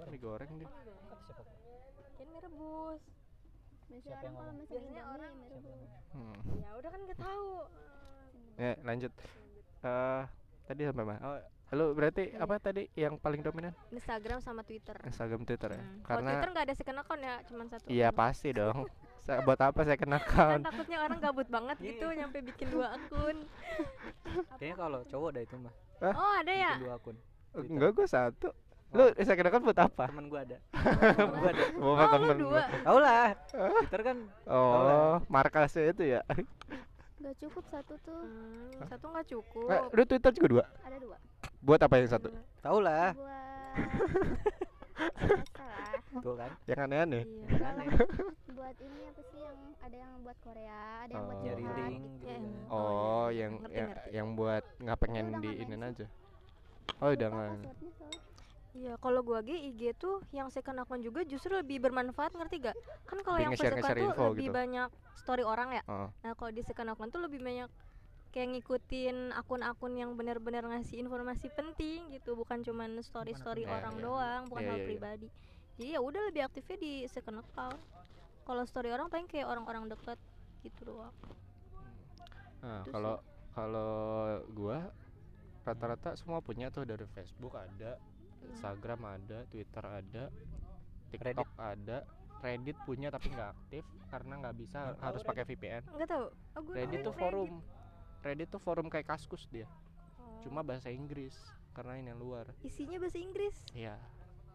[0.02, 0.67] mie goreng dia
[2.15, 3.02] Kan mie rebus.
[3.89, 6.36] biasanya orang kalau masih Biasanya orang orang- hmm.
[6.56, 7.49] Ya udah kan nggak tahu.
[8.56, 9.12] ya lanjut
[9.80, 10.23] eh
[10.65, 11.39] tadi sampai mana oh
[11.71, 12.43] lu berarti Iya.
[12.43, 14.97] apa tadi yang paling dominan Instagram sama Twitter.
[15.02, 16.02] Instagram Twitter ya Hmm.
[16.02, 17.86] Kalau karena Twitter nggak ada second account ya, cuma satu.
[17.88, 18.84] iya pasti dong
[19.45, 23.37] buat apa saya kena Kan account takutnya orang gabut banget gitu nyampe bikin dua akun.
[24.59, 25.73] Kayaknya kalau cowok ada itu mah.
[26.01, 26.71] Oh ada ya?
[26.75, 27.15] Bikin dua akun.
[27.19, 27.69] Twitter.
[27.69, 28.49] enggak gua satu
[28.89, 30.57] lu saya kena account buat apa Temen gua ada.
[31.21, 31.63] Oh, gua ada.
[31.77, 32.61] Oh lu temen dua.
[32.81, 33.27] Tahu lah.
[33.85, 34.17] Twitter kan
[34.49, 36.21] oh markasnya itu ya
[37.19, 39.67] nggak cukup satu tuh Hmm, satu nggak cukup.
[39.67, 41.17] Eh, lu Twitter juga dua ada dua
[41.59, 42.31] buat apa yang satu
[42.63, 43.11] tahu lah.
[43.11, 43.75] buat
[45.35, 46.52] biasa lah Tuh kan.
[46.65, 47.67] yang aneh-aneh Iya.
[47.67, 47.88] Aneh.
[48.58, 51.41] buat ini apa sih yang ada yang buat Korea ada yang buat Oh.
[51.41, 52.10] Nyari curhat link gitu.
[52.12, 52.26] gitu.
[52.28, 53.39] yang- oh Oh, iya.
[53.39, 54.10] yang Ngerti, yang, ngerti.
[54.12, 56.06] yang buat nggak pengen udah di main aja
[56.98, 57.52] oh udah nggak.
[58.72, 62.78] Iya, kalau gua ge IG tuh yang second account juga justru lebih bermanfaat ngerti gak?
[63.04, 64.53] Kan kalau yang first account tuh lebih gitu.
[64.53, 65.84] banyak story orang ya.
[65.86, 67.66] oh Nah, kalau di second account tuh lebih banyak
[68.30, 74.03] kayak ngikutin akun-akun yang benar-benar ngasih informasi penting gitu, bukan cuman story-story Iya, orang iya.
[74.05, 74.88] doang, bukan Iya, hal iya, iya.
[74.88, 75.28] pribadi.
[75.80, 77.80] Jadi ya udah lebih aktifnya di second account.
[78.43, 80.19] Kalau story orang paling kayak orang-orang deket
[80.59, 81.15] gitu doang.
[82.59, 83.15] Nah, Itu kalau
[83.55, 83.93] kalau
[84.51, 84.91] gua
[85.63, 87.95] rata-rata semua punya tuh dari Facebook ada
[88.43, 90.23] Instagram ada Twitter ada
[91.11, 92.03] TikTok ada
[92.39, 96.25] Reddit punya tapi nggak aktif karena nggak bisa Nggak harus pakai VPN Enggak tahu.
[96.55, 97.51] Oh, Reddit tuh forum
[98.23, 99.67] Reddit tuh forum kayak kaskus dia
[100.19, 100.39] Oh.
[100.43, 101.36] cuma bahasa Inggris
[101.75, 103.55] karena ini yang luar isinya bahasa Inggris.
[103.71, 103.95] Iya.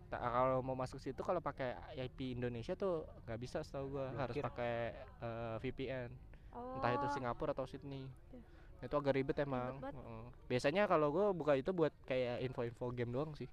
[0.07, 2.95] Ta- kalau mau masuk situ kalau pakai IP Indonesia tuh
[3.25, 4.75] nggak bisa setahu gua harus pakai
[5.21, 6.11] eh, VPN
[6.55, 6.79] Oh.
[6.79, 8.87] entah itu Singapura atau Sydney Iya.
[8.87, 9.91] itu agak ribet emang banget.
[9.93, 10.25] Heeh.
[10.47, 13.51] biasanya kalau gua buka itu buat kayak info-info game doang sih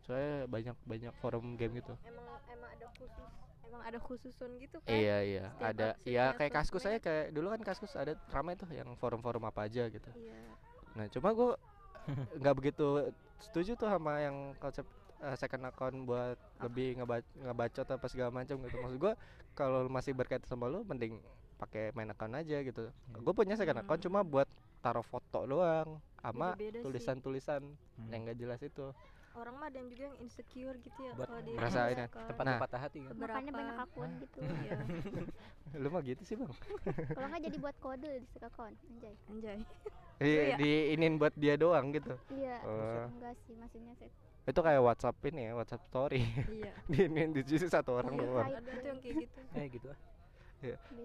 [0.00, 3.28] soalnya banyak banyak forum game gitu Emang emang ada khusus
[3.60, 4.88] emang ada khususun gitu kan?
[4.88, 8.56] iya iya Setiap ada ya punya kayak kaskus saya kayak dulu kan kaskus ada ramai
[8.56, 10.40] tuh yang forum-forum apa aja gitu Iya.
[10.96, 11.52] Nah, cuma gue
[12.34, 14.88] nggak begitu setuju tuh sama yang konsep
[15.20, 18.76] uh, second account buat lebih ngebac ngebacot apa segala macam gitu.
[18.76, 19.12] Maksud gue
[19.52, 21.18] kalau masih berkaitan sama lu mending
[21.56, 22.90] pakai main account aja gitu.
[23.12, 24.46] Gue punya second account cuma buat
[24.78, 27.62] taruh foto doang sama tulisan-tulisan
[27.98, 28.08] Hmm.
[28.08, 28.94] yang gak jelas itu.
[29.34, 32.20] Orang mah ada yang juga yang insecure gitu ya Buat kalau di ngerasa ini, suka
[32.26, 32.58] tempat Nah.
[32.58, 33.30] patah hati kan Beberapa.
[33.32, 34.74] makanya banyak akun gitu Iya,
[35.82, 36.50] Lu mah gitu sih, Bang.
[37.14, 39.58] kalau nggak jadi buat kode di akun anjay anjay.
[40.18, 40.56] Iya, ya?
[40.58, 42.14] diinin buat dia doang gitu.
[42.32, 43.06] iya Oh.
[43.08, 44.10] enggak sih maksudnya sih
[44.48, 46.24] Itu kayak WhatsApp ini ya, WhatsApp story.
[46.48, 46.72] iya.
[46.88, 48.46] diinin di situ satu orang Iya, doang.
[48.46, 48.56] Hai.
[48.56, 49.40] Ada tuh yang kayak gitu.
[49.52, 50.00] eh gitu ah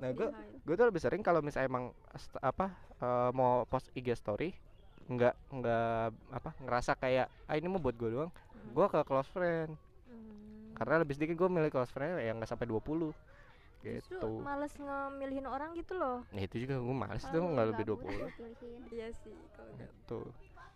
[0.02, 0.26] Nah, gitu.
[0.66, 1.94] gue tuh lebih sering kalau misalnya emang
[2.42, 4.50] apa eh, mau post IG story
[5.06, 6.00] nggak nggak
[6.32, 8.72] apa ngerasa kayak ah ini mau buat gue doang Hmm.
[8.72, 9.76] gue ke close friend
[10.08, 10.74] Hmm.
[10.74, 13.12] karena lebih sedikit gue milih close friend yang nggak sampai 20
[13.84, 16.24] Justru gitu males ngemilihin orang gitu loh.
[16.26, 18.82] nah itu juga gue males tuh nggak lebih gabut, 20 lu pilihin.
[18.90, 19.92] Iya sih kalau enggak.
[19.92, 20.20] gitu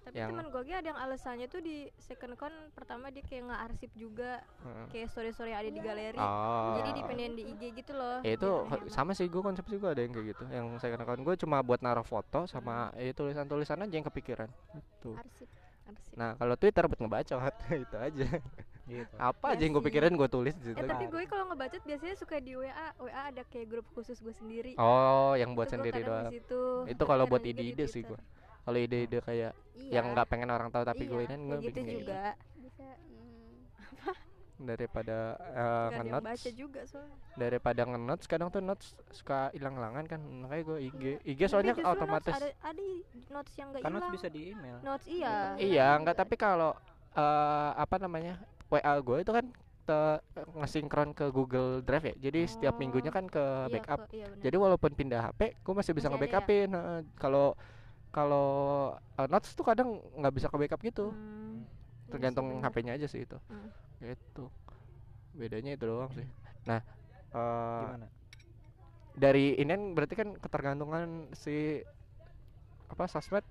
[0.08, 3.62] Tapi Yang- teman gue ada yang alasannya tuh di second account pertama dia kayak nggak
[3.62, 4.86] arsip juga Heeh.
[4.90, 6.16] kayak story story yang ada di galeri.
[6.16, 8.18] oh Jadi dipindahin di IG gitu loh.
[8.22, 8.88] ya itu hemat.
[8.88, 11.80] sama sih gue konsep juga ada yang kayak gitu yang saya account gue cuma buat
[11.80, 13.00] naruh foto sama Hmm.
[13.00, 15.50] ya tulisan-tulisan aja yang kepikiran gitu arsip
[15.86, 16.14] Arsip.
[16.14, 17.40] nah kalau Twitter buat ngebacot
[17.84, 18.28] itu aja
[18.88, 19.88] gitu apa Iya aja yang gue sih.
[19.90, 22.72] pikirin gue tulis di situ Eh tapi gue kalau ngebacot biasanya suka di WA.
[22.98, 24.72] WA ada kayak grup khusus gue sendiri.
[24.78, 26.28] Oh, yang buat Itu sendiri doang.
[26.28, 28.16] di situ, Itu kalau buat ide-ide sih Twitter.
[28.68, 29.92] Kalau ide-ide kayak Iya.
[29.96, 32.22] yang nggak pengen orang tahu tapi iya, gue ini gue gitu bikin kayak juga.
[32.58, 33.56] bisa hmm,
[34.60, 35.18] daripada
[35.54, 37.16] uh, baca juga soalnya.
[37.36, 41.86] daripada ngenotes kadang tuh notes suka hilang-hilangan kan makanya gue IG IG Tapi soalnya justru
[41.86, 42.84] notes otomatis ada ada
[43.30, 44.02] notes yang gak kan hilang.
[44.02, 45.36] notes bisa di email Notes iya.
[45.56, 46.74] iya enggak tapi kalau
[47.14, 49.46] eh, apa namanya WA gue itu kan
[49.86, 50.00] te
[50.52, 54.28] ngesinkron ke Google Drive ya jadi setiap Oh, minggunya kan ke Iya, backup ke- iya
[54.42, 56.20] jadi walaupun pindah HP gue masih bisa ada ya?
[56.20, 57.00] nge-backupin heeh.
[57.16, 57.54] kalau
[58.12, 58.50] kalau
[58.98, 61.12] uh, notes tuh kadang nggak bisa ke backup gitu.
[61.12, 61.68] Hmm,
[62.10, 62.72] tergantung benar.
[62.72, 63.38] HP-nya aja sih itu.
[63.48, 63.70] Hmm.
[64.02, 64.50] gitu.
[65.38, 66.28] Bedanya itu doang sih.
[66.66, 66.82] Nah
[67.34, 68.08] eh, gimana?
[69.18, 71.82] dari ini kan berarti kan ketergantungan si
[72.88, 73.44] apa sosmed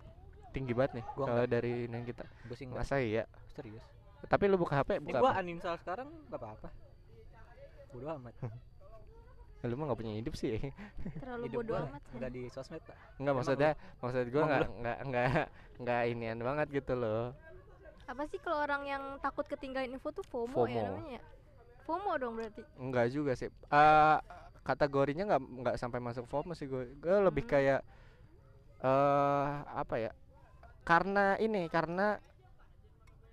[0.57, 2.25] tinggi banget nih Gua kalau dari ini kita.
[2.49, 3.29] Gue sih masa iya?
[3.53, 3.85] Serius.
[4.27, 5.41] Tapi lu buka HP ini buka gue apa?
[5.45, 6.69] uninstall sekarang gak apa-apa.
[7.93, 8.35] Bodo amat.
[8.41, 8.49] Ya,
[9.65, 10.61] lu mah nggak punya hidup sih
[11.17, 12.03] Terlalu hidup bodo gue amat.
[12.13, 15.29] nggak di sosmed pak nggak Emang maksudnya maksud gua Emang nggak nggak nggak
[15.81, 17.25] nggak inian banget gitu loh
[18.05, 20.71] Apa sih kalau orang yang takut ketinggalan info tuh FOMO, FOMO.
[20.71, 21.21] ya namanya?
[21.83, 22.63] FOMO dong berarti.
[22.79, 23.51] Enggak juga sih.
[23.51, 24.19] Eh
[24.63, 26.87] kategorinya nggak nggak sampai masuk FOMO sih gue.
[26.97, 27.51] Gue lebih Hmm.
[27.51, 27.81] kayak
[28.79, 30.11] eh apa ya?
[30.83, 32.15] Karena ini karena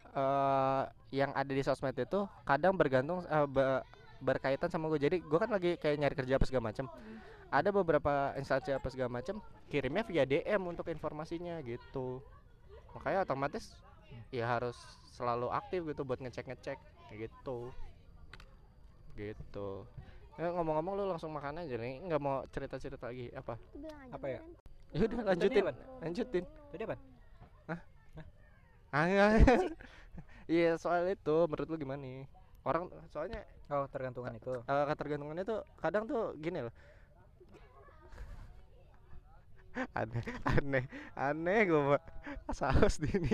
[0.10, 3.86] eh yang ada di sosmed itu kadang bergantung eh, be-
[4.24, 5.00] berkaitan sama gue.
[5.04, 6.88] Jadi gue kan lagi kayak nyari kerja apa segala macam.
[6.88, 7.20] Hmm.
[7.54, 9.38] Ada beberapa instansi apa segala macam
[9.70, 12.24] kirimnya via DM untuk informasinya gitu.
[12.98, 13.76] Makanya otomatis
[14.34, 14.78] ya harus
[15.14, 16.80] selalu aktif gitu buat ngecek-ngecek
[17.12, 17.70] kayak gitu.
[19.14, 19.70] Gitu.
[20.34, 23.54] Ya, ngomong-ngomong lu langsung makan aja nih, nggak mau cerita-cerita lagi apa?
[24.10, 24.42] Apa ya?
[24.94, 25.64] Ya udah lanjutin,
[26.02, 26.44] lanjutin.
[26.74, 26.98] tadi apa
[28.94, 29.26] Ah, iya.
[30.44, 32.28] Iya soal itu menurut lu gimana nih?
[32.64, 36.74] Orang soalnya oh tergantungan itu eh, ketergantungannya tuh kadang tuh gini loh.
[39.98, 40.86] aneh, aneh,
[41.18, 42.04] aneh gue pak
[42.54, 43.34] saus di ini.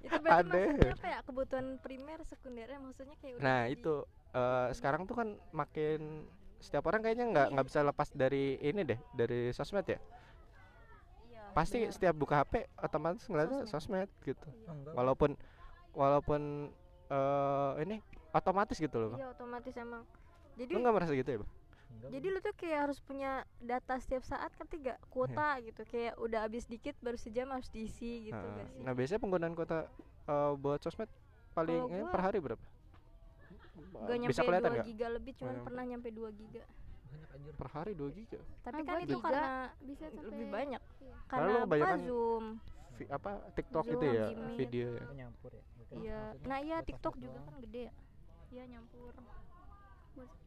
[0.00, 0.64] Itu berarti Aneh.
[0.66, 1.18] maksudnya apa ya?
[1.22, 3.94] Kebutuhan primer, sekundernya maksudnya kayak udah Nah jadi- itu
[4.32, 6.24] eh, sekarang tuh kan makin
[6.56, 10.00] setiap orang kayaknya nggak nggak bisa lepas dari ini deh dari sosmed ya.
[11.28, 11.92] Iya, Pasti benar.
[11.92, 14.08] setiap buka HP otomatis ngeliatnya Sosmed.
[14.08, 14.48] sosmed gitu.
[14.64, 15.30] Enggak Walaupun
[15.92, 16.72] walaupun
[17.12, 17.96] eh ini
[18.30, 19.08] otomatis gitu loh.
[19.12, 19.20] Bang.
[19.20, 20.02] Iya otomatis emang.
[20.52, 21.50] Jadi Lu nggak merasa gitu ya, Bang?
[21.92, 26.16] Enggak, jadi lu tuh kayak harus punya data setiap saat kan tiga kuota gitu kayak
[26.16, 28.80] udah habis dikit baru sejam harus diisi gitu Nah, gak sih?
[28.80, 29.84] Nah, biasanya penggunaan kuota
[30.24, 31.12] eh, buat sosmed
[31.52, 32.64] paling eh, per hari berapa?
[34.02, 34.86] Gak nyampe Bisa kelihatan 2 nggak?
[34.86, 36.64] giga lebih cuman pernah nyampe 2 giga.
[37.04, 39.20] banyak anjir per hari 2 giga Tapi Ah, kan itu tiga.
[39.22, 39.48] karena
[39.82, 40.82] bisa sampai lebih banyak.
[40.98, 41.16] Iya.
[41.26, 42.44] Karena Lalu apa Zoom.
[42.92, 46.20] Vi- apa TikTok Zoom, gitu ya video ya nyampur ya Iya.
[46.48, 47.92] Nah, iya TikTok juga kan gede ya.
[48.52, 49.12] Iya nyampur.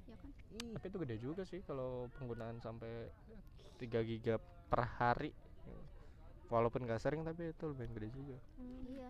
[0.06, 0.32] Ya kan
[0.76, 3.10] tapi itu gede juga sih kalau penggunaan sampai
[3.82, 4.38] 3 giga
[4.70, 5.32] per hari
[6.48, 8.86] walaupun gak sering tapi itu lumayan gede juga Hmm.
[8.86, 9.10] iya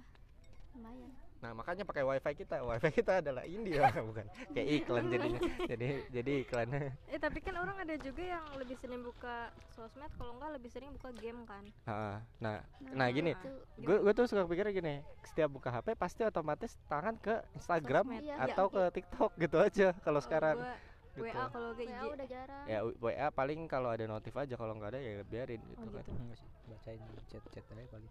[0.73, 1.11] lumayan
[1.45, 5.39] nah makanya pakai wifi kita wifi kita adalah India bukan kayak iklan jadinya
[5.71, 10.41] jadi jadi iklannya Eh tapi kan orang ada juga yang lebih sering buka sosmed kalau
[10.41, 11.61] enggak lebih sering buka game kan.
[11.85, 12.65] Ha, nah
[12.97, 13.37] nah gini
[13.77, 18.25] gue gue tuh suka pikir gini setiap buka HP pasti otomatis tangan ke Instagram Sosmed.
[18.25, 18.73] Iya, atau iya.
[18.73, 20.73] ke TikTok gitu aja kalau Kalau sekarang gua
[21.13, 21.23] gitu.
[21.29, 21.93] WA kalau ke IG.
[21.93, 25.61] WA udah jarang ya WA paling kalau ada notif aja kalau nggak ada ya biarin
[25.61, 26.43] gitu Oh, kan gitu.
[26.73, 28.09] bacain chat-chat aja paling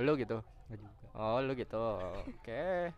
[0.00, 0.38] lu gitu?
[0.68, 1.06] Enggak juga.
[1.12, 1.84] Oh lu gitu.
[2.40, 2.92] Oke.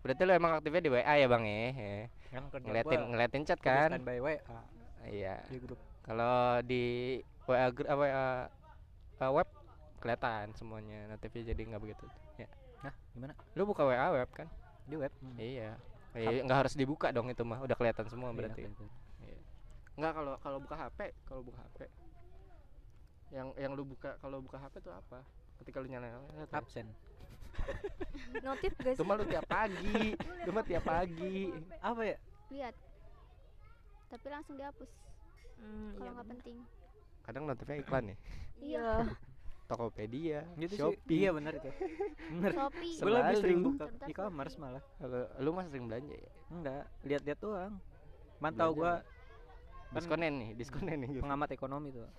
[0.00, 1.58] Berarti lu emang aktifnya di WA ya bang ya?
[1.70, 3.92] Eh, kan ngeliatin ngeliatin chat kan?
[3.92, 4.40] standby WA
[5.06, 5.44] iya.
[5.46, 5.78] Di grup.
[6.02, 6.84] Kalau di
[7.46, 9.48] WA gr- eh, WA web
[10.00, 11.06] kelihatan semuanya.
[11.06, 12.06] Notifnya jadi nggak begitu.
[12.34, 12.48] Ya.
[12.80, 13.32] Nah gimana?
[13.54, 14.48] Lu buka WA web kan?
[14.88, 15.12] Di web?
[15.20, 15.36] Hmm.
[15.36, 15.76] iya
[16.10, 17.62] Eh, nggak harus dibuka dong itu mah.
[17.62, 18.62] Udah kelihatan semua Iya, berarti.
[18.66, 18.88] kelihatan.
[19.94, 20.98] Enggak kalau kalau buka HP,
[21.28, 21.78] kalau buka HP.
[23.30, 25.22] Yang yang lu buka kalau buka HP tuh apa?
[25.60, 26.52] Ketika lu nyalain HP.
[26.52, 26.86] absen
[28.46, 28.94] Notif guys.
[28.94, 30.14] Itu mah lu tiap pagi.
[30.42, 31.50] Itu mah tiap pagi.
[31.78, 32.16] apa ya
[32.50, 32.74] lihat
[34.08, 34.90] tapi langsung dihapus
[35.54, 36.34] Hmm, kalau iya nggak bener.
[36.34, 36.56] penting
[37.20, 38.18] Kadang notifnya iklan nih.
[38.58, 38.88] Iya.
[39.70, 40.98] Tokopedia, gitu Shopee.
[41.06, 41.70] sih iya benar itu
[42.32, 43.68] bener Shopee gue lebih sering Selalu.
[43.70, 46.30] buka e-commerce malah Kalau lu mah sering belanja ya?
[46.48, 47.74] enggak lihat-lihat doang
[48.38, 48.92] mantau Belanja gua
[49.90, 51.22] Diskonen nih, diskonen nih gitu.
[51.22, 52.10] pengamat ekonomi tuh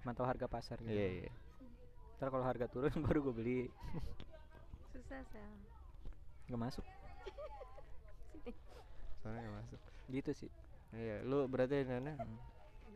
[0.00, 1.32] mantau harga pasar gitu Iya, iya.
[2.18, 3.58] Ntar kalau harga turun baru gue beli
[4.94, 5.52] Susah sel.
[6.48, 6.84] nggak masuk
[9.24, 9.80] Soalnya nggak masuk.
[10.12, 10.50] gitu sih
[10.94, 12.38] Iya, lu berarti Nana Hmm.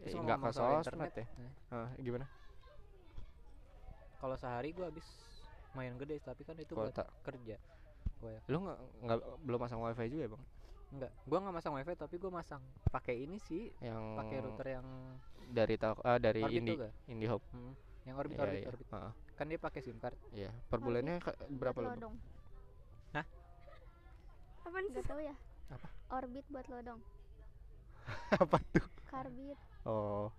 [0.07, 1.25] eh, nggak ke sosmed ya?
[1.27, 2.27] eh, Ah, gimana?
[4.19, 5.07] kalau sehari gua habis
[5.75, 7.07] main gede tapi kan itu buat Kuota.
[7.23, 7.57] kerja
[8.19, 10.43] gua ya Lu nggak nggak belum pasang wifi juga ya bang?
[10.89, 14.87] enggak gua nggak masang wifi tapi gua masang pakai ini sih Yang pakai router yang
[15.51, 16.75] dari tel- ah, dari orbit Indi?
[17.09, 17.45] IndiHome.
[17.51, 17.73] Hmm,
[18.09, 18.71] yang orbit Iya, orbit iya.
[18.71, 21.21] orbit Ah, kan dia pakai sim card Iya, per bulannya
[21.61, 21.91] berapa lu?
[21.93, 22.01] Bang?
[22.01, 22.15] lodong
[24.67, 24.93] Apa nih?
[25.09, 25.35] tahu ya
[25.73, 25.89] Apa?
[26.13, 27.01] orbit buat lodong
[28.43, 28.87] Apa tuh?
[29.11, 30.31] karbit Oh,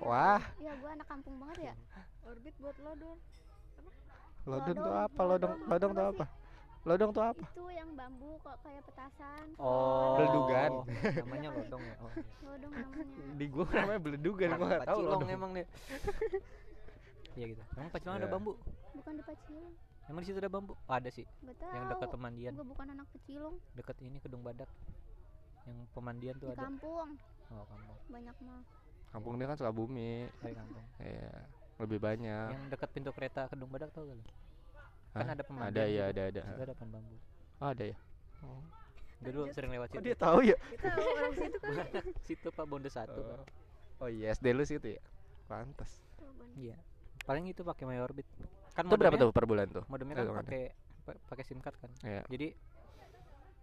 [0.00, 1.74] wah, iya gua anak kampung banget ya
[2.28, 3.18] Orbit buat lo dong.
[4.48, 5.20] lodong tuh apa?
[5.30, 6.24] Lodong, lodong, tuh apa apa?
[6.80, 7.44] Lodong tuh apa?
[7.44, 9.44] itu yang bambu kok kayak petasan.
[9.60, 10.70] Oh Beledugan.
[11.20, 12.24] namanya lodong ya oh, iya.
[12.40, 13.16] lodong namanya.
[13.36, 15.30] Di gua namanya beledugan, gua nggak tahu Pacilong lodong.
[15.30, 15.66] emang nih
[17.34, 17.62] iya gitu.
[17.76, 18.32] Emang pacilong ada Iya.
[18.32, 18.52] bambu?
[18.92, 19.72] Bukan di Pacilong
[20.08, 20.72] emang di situ ada bambu?
[20.74, 21.22] Oh, ada sih.
[21.22, 24.70] Tahu yang dekat pemandian gua bukan anak Pacilong dekat ini kedung badak.
[25.68, 26.64] Yang pemandian tuh di ada.
[26.64, 27.08] kampung.
[27.52, 27.96] Oh kampung.
[28.08, 28.62] Banyak mah.
[29.10, 30.32] Kampung dia kan Sukabumi.
[30.40, 30.84] dari kampung.
[30.96, 31.30] Iya,
[31.76, 32.48] lebih banyak.
[32.50, 34.16] yang dekat pintu kereta kedung badak tau gak
[35.10, 35.32] kan Hah?
[35.32, 36.40] ada pemandian Ada ya, ada ada.
[36.46, 37.16] Itu ada pohon bambu
[37.58, 37.96] Oh, ada ya.
[38.40, 38.62] Oh.
[39.20, 40.56] dulu sering lewat situ dia tahu ya?
[40.56, 41.86] Kita orang situ kan.
[42.26, 43.36] situ pak bonde satu Pak.
[43.36, 43.44] Oh,
[43.98, 45.02] oh iya, SD lu situ ya.
[45.44, 46.00] Pantas.
[46.52, 46.74] iya
[47.20, 48.24] paling itu pakai my orbit
[48.72, 49.84] kan Itu berapa tuh per bulan tuh?
[49.86, 52.22] modemnya Kalau kan pakai pa- pakai sim card kan Iya.
[52.26, 52.48] jadi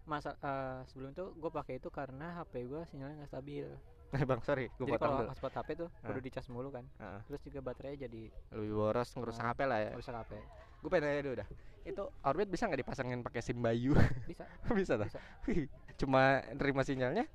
[0.04, 3.66] masa eh, sebelum itu gue pakai itu karena HP gue sinyalnya nggak stabil
[4.08, 5.28] Eh, Bang, sorry, gua jadi potong kalau dulu.
[5.28, 6.00] hotspot HP tuh Ah.
[6.06, 7.20] perlu dicas mulu kan Heeh.
[7.26, 8.22] terus juga baterainya jadi
[8.52, 9.50] Lebih boros ngerusak Ah.
[9.52, 9.90] HP lah ya.
[9.92, 10.32] rusak HP
[10.78, 11.48] Gue pengen nanya dulu dah.
[11.82, 13.96] Itu Orbit bisa nggak dipasangin pakai SIM Bayu?
[14.24, 14.44] bisa
[14.78, 15.06] bisa dah.
[15.06, 15.20] Bisa.
[15.44, 15.66] Wih,
[15.96, 16.22] Cuma
[16.52, 17.26] nerima sinyalnya?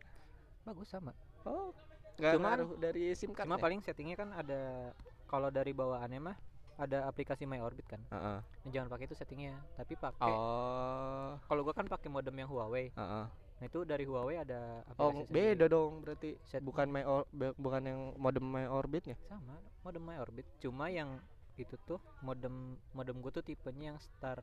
[0.64, 1.12] bagus sama
[1.44, 1.76] Oh.
[2.16, 3.44] Nggak Cuma- dari SIM card.
[3.44, 3.62] cuma ya?
[3.62, 4.94] paling settingnya kan ada
[5.26, 6.38] kalau dari bawaannya mah
[6.76, 8.40] ada aplikasi My Orbit kan Heeh.
[8.40, 11.36] Nah, jangan pakai itu settingnya tapi pakai Oh.
[11.44, 13.26] kalau gua kan pakai modem yang Huawei Heeh.
[13.54, 15.68] nah itu dari Huawei ada Oh, aplikasi beda sendiri.
[15.70, 16.30] dong berarti.
[16.40, 19.18] Set- Bukan my or, bukan yang modem my orbitnya.
[19.24, 21.20] sama modem My Orbit cuma yang
[21.62, 22.56] itu tuh modem
[22.98, 24.42] modem gua tuh tipenya yang star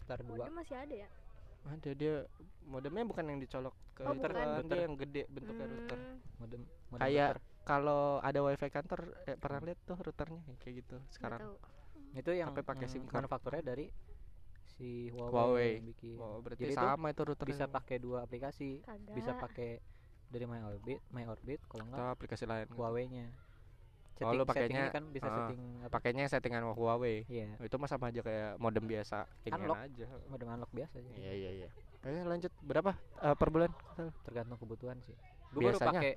[0.00, 1.08] star 2 Modem masih ada ya?
[1.64, 2.14] Ada dia
[2.68, 4.36] modemnya bukan yang dicolok ke Oh, itu bukan.
[4.36, 4.68] kan, Router.
[4.68, 5.98] dia yang gede bentuknya router.
[5.98, 6.60] Hmm, modem,
[6.92, 7.38] modem Kayak router.
[7.64, 11.40] Kalau ada wifi kantor eh, pernah lihat tuh routernya ya, kayak gitu nggak sekarang.
[12.14, 13.26] itu yang tapi pakai mm, SIM card.
[13.26, 13.86] manufakturnya dari
[14.76, 15.72] si Huawei, Huawei.
[15.80, 19.14] yang bikin Oh, berarti Jadi sama itu router bisa pakai dua aplikasi Kagak.
[19.16, 19.70] bisa pakai
[20.32, 22.68] dari My Orbit My Orbit kalau atau enggak aplikasi lain.
[22.68, 23.24] gitu.
[24.16, 27.26] Oh, lu settingnya pakainya- kan bisa ah, setting Pakainya settingan Huawei.
[27.26, 29.78] iya Itu mah sama aja kayak modem biasa, Unlock.
[29.80, 30.06] aja.
[30.24, 31.68] modem unlock biasa aja Iya iya iya.
[32.00, 33.70] Ayo lanjut berapa eh, per bulan?
[34.22, 35.16] tergantung kebutuhan sih
[35.50, 35.98] gue baru Biasanya?
[35.98, 36.12] pakai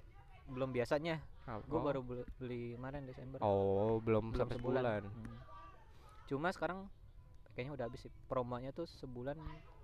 [0.48, 1.16] belum biasanya
[1.64, 1.82] gue Oh.
[1.82, 2.00] baru
[2.38, 5.04] beli, kemarin Desember Oh, belum, belum sampai sebulan sebulan.
[5.08, 5.38] Hmm.
[6.26, 6.80] cuma sekarang
[7.52, 9.40] kayaknya udah habis sih promonya tuh sebulan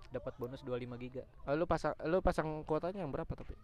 [0.09, 3.57] dapat bonus 25 giga Oh, lu pasang lu pasang kuotanya yang berapa tapi?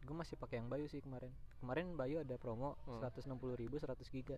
[0.00, 1.28] Gue masih pakai yang Bayu sih kemarin
[1.58, 3.00] kemarin Bayu ada promo Hmm.
[3.00, 4.36] 160.000 ribu 100 giga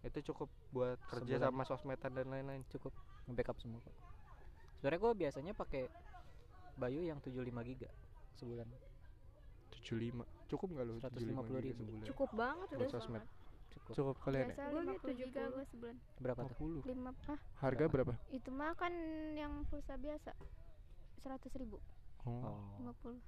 [0.00, 1.52] Itu cukup buat kerja Sebulan.
[1.52, 2.64] sama sosmedan dan lain-lain.
[2.66, 2.88] cukup
[3.26, 3.92] nge-backup semua kok
[4.74, 5.84] sebenarnya gue biasanya pakai
[6.74, 7.90] Bayu yang 75 giga
[8.34, 8.64] sebulan
[9.76, 10.24] 75.
[10.46, 10.94] Cukup enggak lu?
[10.98, 11.20] 150.000
[11.62, 12.06] giga sebulan?
[12.06, 13.24] cukup banget Buat udah sosmed.
[13.70, 14.46] cukup Cukup kalian ya?
[14.50, 15.52] Biasa 50 gitu, giga 70.
[15.52, 15.96] gue sebulan.
[16.18, 16.90] berapa tuh 50.
[16.90, 18.12] 5 ah Harga berapa?
[18.30, 18.92] itu mah kan
[19.32, 20.32] yang pulsa biasa
[21.20, 21.76] 100 ribu
[22.20, 22.40] Oh.
[22.42, 22.60] oh
[22.98, 23.20] 50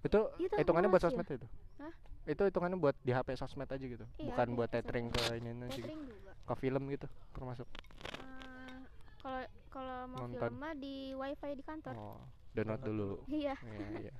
[0.00, 1.12] Itu Itu hitungannya buat sih ya?
[1.12, 1.46] sosmed itu?
[1.76, 1.92] Hah?
[2.24, 4.04] Itu hitungannya buat di HP sosmed aja gitu.
[4.16, 5.88] Iya, Bukan buat tethering ke ini gitu.
[5.88, 7.66] juga Ke film gitu termasuk.
[7.66, 8.76] Eh,
[9.18, 10.40] kalau kalau mau Nonton.
[10.40, 12.20] film mah di wifi di kantor Oh.
[12.50, 13.10] Download dulu.
[13.26, 14.12] iya Iya, iya.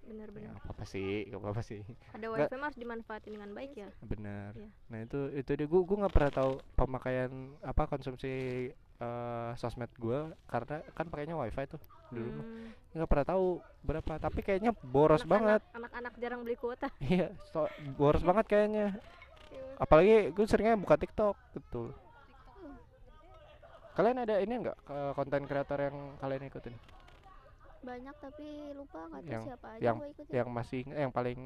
[0.00, 1.84] Ya, bener-bener apa-apa sih, gak apa-apa sih.
[2.10, 4.56] ada wifi mah harus dimanfaatin dengan baik ya Benar.
[4.56, 4.68] Iya.
[4.88, 8.32] Nah, itu itu dia gua gua nggak pernah tahu pemakaian apa konsumsi
[9.00, 12.30] eh, sosmed gua karena kan pakainya wifi tuh dulu.
[12.36, 13.44] Hmm, nggak pernah tahu
[13.80, 15.62] berapa tapi kayaknya boros anak-anak- banget.
[15.72, 16.88] anak-anak jarang beli kuota.
[17.02, 17.64] Iya so,
[17.96, 19.00] boros banget kayaknya.
[19.76, 21.96] Apalagi gue seringnya buka TikTok betul
[23.90, 24.78] kalian ada ini enggak
[25.12, 26.72] konten kreator yang kalian ikutin?
[27.80, 30.32] Banyak tapi lupa nggak tahu Yang- siapa aja yang- gua ikutin.
[30.32, 31.40] yang masih yang paling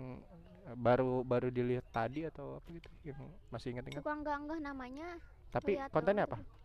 [0.77, 4.01] baru baru dilihat tadi atau apa gitu yang masih ingat-ingat?
[4.03, 5.09] Suka enggak enggak namanya?
[5.51, 6.37] Tapi kontennya apa?
[6.39, 6.64] gitu.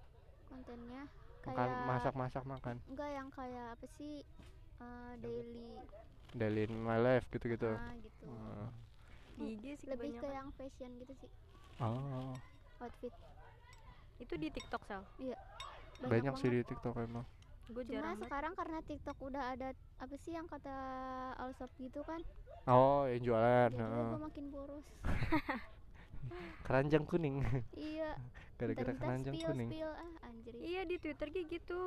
[0.50, 1.04] Kontennya.
[1.46, 2.76] Makan kayak masak-masak makan.
[2.92, 4.14] Enggak yang kayak apa sih
[4.82, 5.70] eh, daily.
[6.36, 7.74] Daily in my life gitu-gitu.
[7.74, 8.26] Ah, gitu.
[8.28, 8.70] Oh.
[9.40, 11.32] di IG sih lebih ke yang fashion gitu sih.
[11.80, 12.36] Oh.
[12.84, 13.16] Outfit.
[14.20, 15.08] Itu di TikTok sal
[16.08, 16.64] banyak, sih banget.
[16.64, 17.26] di TikTok emang.
[17.70, 18.26] Gue cuma jarang banget.
[18.28, 19.70] sekarang karena TikTok udah ada
[20.00, 20.76] apa sih yang kata
[21.38, 22.24] Allshop gitu kan?
[22.68, 24.10] Oh yang jualan jadi heeh.
[24.16, 24.88] gue makin boros
[26.68, 27.42] keranjang kuning.
[27.76, 28.16] Iya.
[28.60, 29.70] Gara-gara keranjang spill kuning.
[29.72, 29.92] spill.
[29.92, 30.54] Ah anjir.
[30.60, 31.80] Iya di Twitter kayak gitu.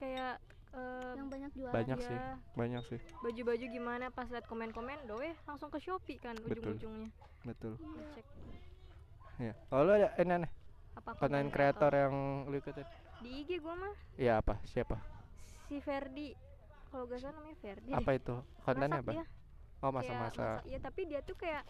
[0.00, 0.40] Kayak
[0.72, 2.18] eh, yang banyak jualan banyak ya, sih
[2.56, 3.00] banyak sih.
[3.20, 7.10] Baju-baju gimana pas liat komen-komen doeh langsung ke Shopee kan ujung-ujungnya.
[7.44, 7.76] Betul.
[7.80, 7.88] Iya.
[7.96, 8.26] ngecek
[9.40, 10.52] ya kalau lu ada ini aneh
[10.92, 12.14] apa konten kreator yang
[12.44, 12.84] lu ikutin.
[13.24, 13.94] Di IG gua mah.
[14.20, 14.60] Iya apa?
[14.68, 15.00] Siapa?
[15.68, 16.36] Si Ferdi.
[16.90, 18.34] Kalau gak salah namanya Ferdi apa itu?
[18.66, 19.12] Kontennya apa?
[19.14, 19.24] dia.
[19.80, 20.44] Oh Kayak masa-masa.
[20.56, 21.62] masak- Iya tapi dia tuh kayak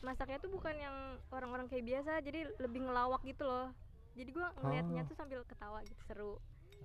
[0.00, 0.96] masaknya tuh bukan yang
[1.28, 3.68] orang-orang kayak biasa jadi lebih ngelawak gitu loh.
[4.12, 5.06] Jadi gua ngeliatnya Oh.
[5.06, 6.32] tuh sambil ketawa gitu seru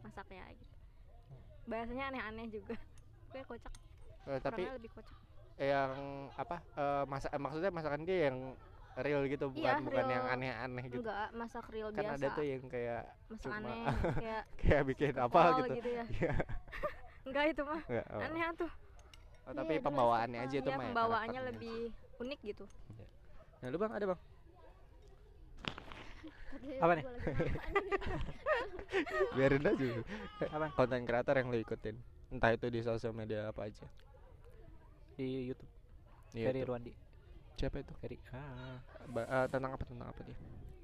[0.01, 0.75] masaknya gitu.
[1.63, 2.75] Bahasanya aneh-aneh juga.
[3.29, 3.73] Kayak kocak.
[4.25, 5.17] Eh, tapi orangnya lebih kocak.
[5.53, 5.91] yang
[6.34, 8.57] apa eh, masa eh, maksudnya masakan dia yang
[8.95, 10.34] real gitu bukan Iya, bukan yang real.
[10.34, 11.01] aneh-aneh gitu.
[11.01, 12.15] Enggak masak real kan biasa.
[12.15, 13.81] ada tuh yang kayak masak cuma- aneh
[14.15, 15.89] kayak kayak bikin apa kol gitu.
[15.91, 16.03] ya.
[16.09, 16.34] Iya.
[17.25, 18.21] enggak itu mah oh.
[18.21, 18.71] aneh tuh
[19.43, 21.51] Oh, tapi Iya, pembawaannya aja itu ya mah ya, pembawaannya karakternya.
[21.51, 21.77] lebih
[22.23, 22.65] unik gitu.
[23.59, 24.19] Nah lu bang ada bang?
[26.79, 27.03] Apa nih?
[29.35, 29.85] biarin aja.
[30.47, 30.65] Apa?
[30.79, 31.95] konten kreator yang lu ikutin.
[32.31, 33.83] Entah itu di sosial media apa aja.
[35.19, 35.71] Di YouTube.
[36.33, 36.93] Iya Ferry
[37.53, 37.93] siapa itu?
[38.01, 38.17] Ferry.
[38.33, 38.79] Ah.
[39.11, 40.35] Ba- eh, tentang apa tentang apa dia?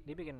[0.06, 0.36] Dia bikin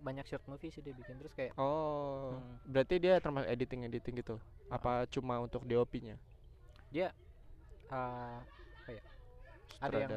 [0.00, 1.18] banyak short movie sih dia bikin.
[1.20, 2.38] Terus kayak oh.
[2.38, 2.56] Hmm.
[2.66, 4.36] berarti dia termasuk editing editing gitu?
[4.70, 6.16] Apa cuma untuk DOP-nya
[6.88, 7.10] dia
[7.88, 8.38] ah,
[8.80, 9.02] apa ya
[9.78, 10.12] Ada yang-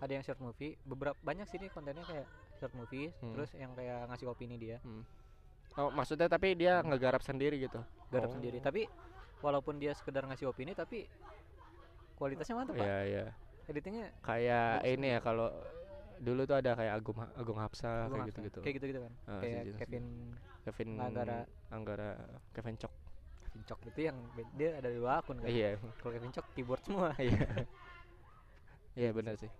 [0.00, 0.80] ada yang short movie.
[0.82, 2.24] Beberapa banyak sih dia kontennya kayak
[2.56, 3.32] short movie Hmm.
[3.32, 4.80] terus yang kayak ngasih opini dia.
[5.76, 7.80] Oh maksudnya tapi dia ngegarap sendiri gitu?
[8.08, 8.34] Garap Oh.
[8.34, 8.58] sendiri.
[8.58, 8.88] Tapi
[9.40, 11.04] walaupun dia sekedar ngasih opini tapi
[12.14, 12.82] kualitasnya mantap pak.
[12.82, 13.24] Iya iya.
[13.66, 15.48] Editingnya kayak Bagus ini ya kalau
[16.18, 18.44] dulu tuh ada kayak Agung Agung Hapsa gua kayak nggak gitu tahu.
[18.44, 19.12] gitu kayak gitu gitu kan.
[19.26, 20.04] Ah, kayak Kevin
[20.60, 21.38] Kevin Anggara.
[21.70, 22.10] Anggara
[22.50, 22.92] Kevin Cok
[23.50, 24.16] Kevin itu yang
[24.54, 25.50] dia ada dua akun kan?
[25.50, 25.78] Iya.
[25.98, 27.08] Kalau Kevin Cok keyboard semua.
[27.20, 27.46] Iya.
[28.98, 29.50] Iya benar sih.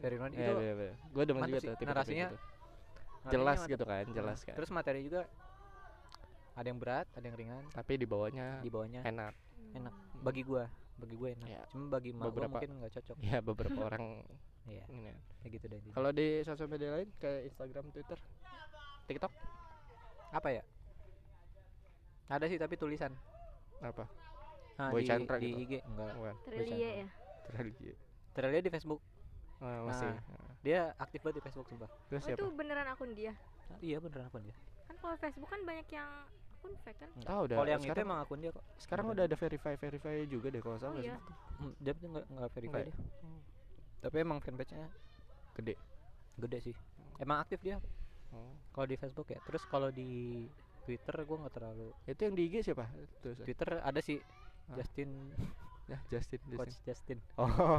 [0.00, 2.28] Dari iya itu iya iya gue demen juga tuh narasinya.
[2.32, 2.38] gitu.
[3.20, 4.54] narasinya jelas gitu kan jelas kan.
[4.56, 5.28] Terus materi juga
[6.56, 7.64] ada yang berat ada yang ringan.
[7.72, 9.04] Tapi di bawahnya di bawahnya.
[9.04, 9.34] enak.
[9.76, 9.94] Enak.
[10.24, 10.64] Bagi gua
[11.00, 11.48] bagi gue enak.
[11.48, 11.62] Iya.
[11.72, 13.16] cuma bagi mak Beberapa- mungkin nggak cocok.
[13.20, 14.04] Ya beberapa orang
[14.68, 14.84] iya.
[15.44, 18.18] kayak gitu deh kalau di sosial media lain kayak Instagram Twitter
[19.08, 19.32] TikTok?
[20.30, 20.62] Apa ya
[22.30, 23.12] ada sih tapi tulisan.
[23.82, 24.06] Apa?
[24.78, 25.60] Nah, Boy di, Chandra di gitu?
[25.60, 26.10] IG enggak.
[26.16, 27.08] Bukan Trelie ya?
[27.50, 27.90] Religi
[28.30, 29.00] Terlihat di Facebook.
[29.60, 30.08] Ah, masih.
[30.08, 30.48] Nah.
[30.64, 31.90] dia aktif banget di Facebook sumpah.
[32.08, 32.38] Terus oh siapa?
[32.40, 33.32] itu beneran akun dia?
[33.68, 34.56] Ah, iya beneran akun dia.
[34.88, 36.08] Kan kalau Facebook kan banyak yang
[36.56, 37.10] akun fake kan?
[37.12, 37.28] Enggak.
[37.28, 37.56] tahu udah.
[37.60, 38.64] Kalau yang itu sekarang emang akun dia kok.
[38.80, 41.16] sekarang udah ada verify verify juga deh kalau nggak Oh salah iya.
[41.18, 41.34] sih.
[41.60, 42.86] Hmm, dia tuh nggak nggak verify ya?
[42.88, 42.96] dia
[44.00, 44.88] tapi emang fanpage nya
[45.52, 45.74] gede.
[46.40, 46.74] gede sih.
[47.20, 47.76] Emang aktif dia.
[48.30, 48.54] Oh.
[48.72, 49.38] kalau di Facebook ya.
[49.44, 50.46] Terus kalau di
[50.90, 52.90] Twitter gua nggak terlalu itu yang di IG siapa?
[53.20, 53.38] Terus.
[53.40, 54.18] Twitter ada sih
[54.66, 54.74] Ah.
[54.74, 55.10] Justin.
[55.86, 56.56] Ya Justin Justin.
[56.56, 57.18] Coach Justin.
[57.36, 57.78] Oh.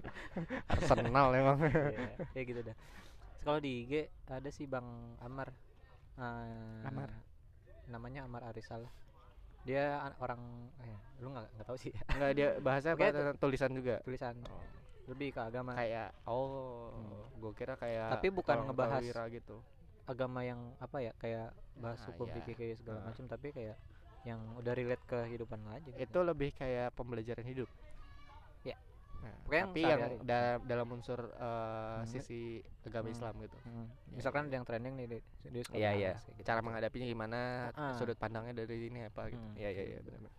[0.72, 1.58] Arsenal emang.
[1.60, 2.76] Iya, kayak gitu dah.
[3.42, 3.92] Kalau di IG
[4.26, 4.86] ada sih Bang
[5.18, 5.52] Amar.
[6.14, 7.08] Ah, Amar.
[7.84, 8.86] namanya Amar Arisal.
[9.62, 10.40] Dia an- orang
[10.80, 11.92] eh, lu nggak nggak tahu sih.
[12.08, 13.10] Enggak dia bahasa apa?
[13.10, 14.00] tentang tulisan juga.
[14.00, 14.34] tulisan.
[14.48, 14.62] Oh,
[15.08, 15.74] lebih ke agama.
[15.74, 17.20] Kayak oh, Hmm.
[17.36, 19.60] gua kira kayak Tapi bukan ngebahas gitu.
[20.04, 23.06] Agama yang apa ya kayak bahas Ah, hukum fikih kayak segala Ah.
[23.08, 23.76] macam tapi kayak
[24.22, 25.98] yang udah relate ke kehidupan lo aja gitu.
[25.98, 27.66] Itu lebih kayak pembelajaran hidup.
[28.62, 28.78] Ya.
[29.18, 32.06] Nah, Pokoknya tapi yang da- dalam unsur eh, Hmm.
[32.06, 32.42] sisi
[32.82, 33.14] agama Hmm.
[33.14, 33.58] Islam gitu.
[33.60, 33.86] Hmm.
[33.88, 35.22] Ya, misalkan yang trending nih di-
[35.72, 36.12] Iya iya.
[36.12, 36.46] bahas kayak gitu.
[36.46, 37.40] Cara menghadapinya gimana,
[37.72, 37.94] Ah.
[37.94, 39.38] sudut pandangnya dari ini apa gitu.
[39.40, 39.54] Hmm.
[39.54, 40.30] Iya iya iya benar.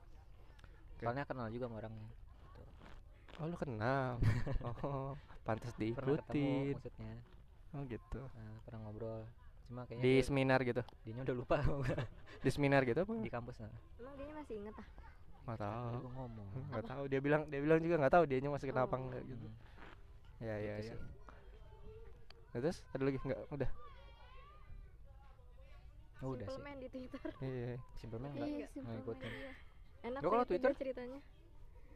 [0.95, 2.07] soalnya kenal juga sama orangnya
[3.35, 4.15] Oh lu kenal.
[4.87, 5.11] oh,
[5.43, 6.71] pantas pernah ketemu diikutin.
[6.71, 7.15] maksudnya
[7.69, 8.21] Oh gitu.
[8.23, 9.21] nah, pernah ngobrol
[9.73, 10.81] cuma kayaknya Di dia, seminar gitu.
[11.01, 11.55] dianya udah lupa
[12.45, 13.13] Di seminar gitu apa?
[13.17, 14.87] di kampus nah Emang dia masih inget ah?
[15.43, 15.89] Nggak tahu.
[15.99, 17.03] gua ngomong Nggak tahu.
[17.05, 19.01] Dia bilang dia bilang juga nggak tahu dianya masih kenapa Oh.
[19.01, 19.43] enggak gitu.
[19.43, 19.57] Hmm,
[20.39, 20.95] Ya ya gitu ya.
[22.47, 23.41] Nah, terus ada lagi nggak?
[23.49, 23.69] Udah.
[26.21, 27.19] Oh, udah sih Simpleman di Twitter.
[27.41, 27.73] Iya.
[27.93, 29.31] Simpleman enggak Iya, nggak ngikutin.
[29.33, 29.51] iya.
[30.03, 31.19] Enak kalau Twitter- dia ceritanya.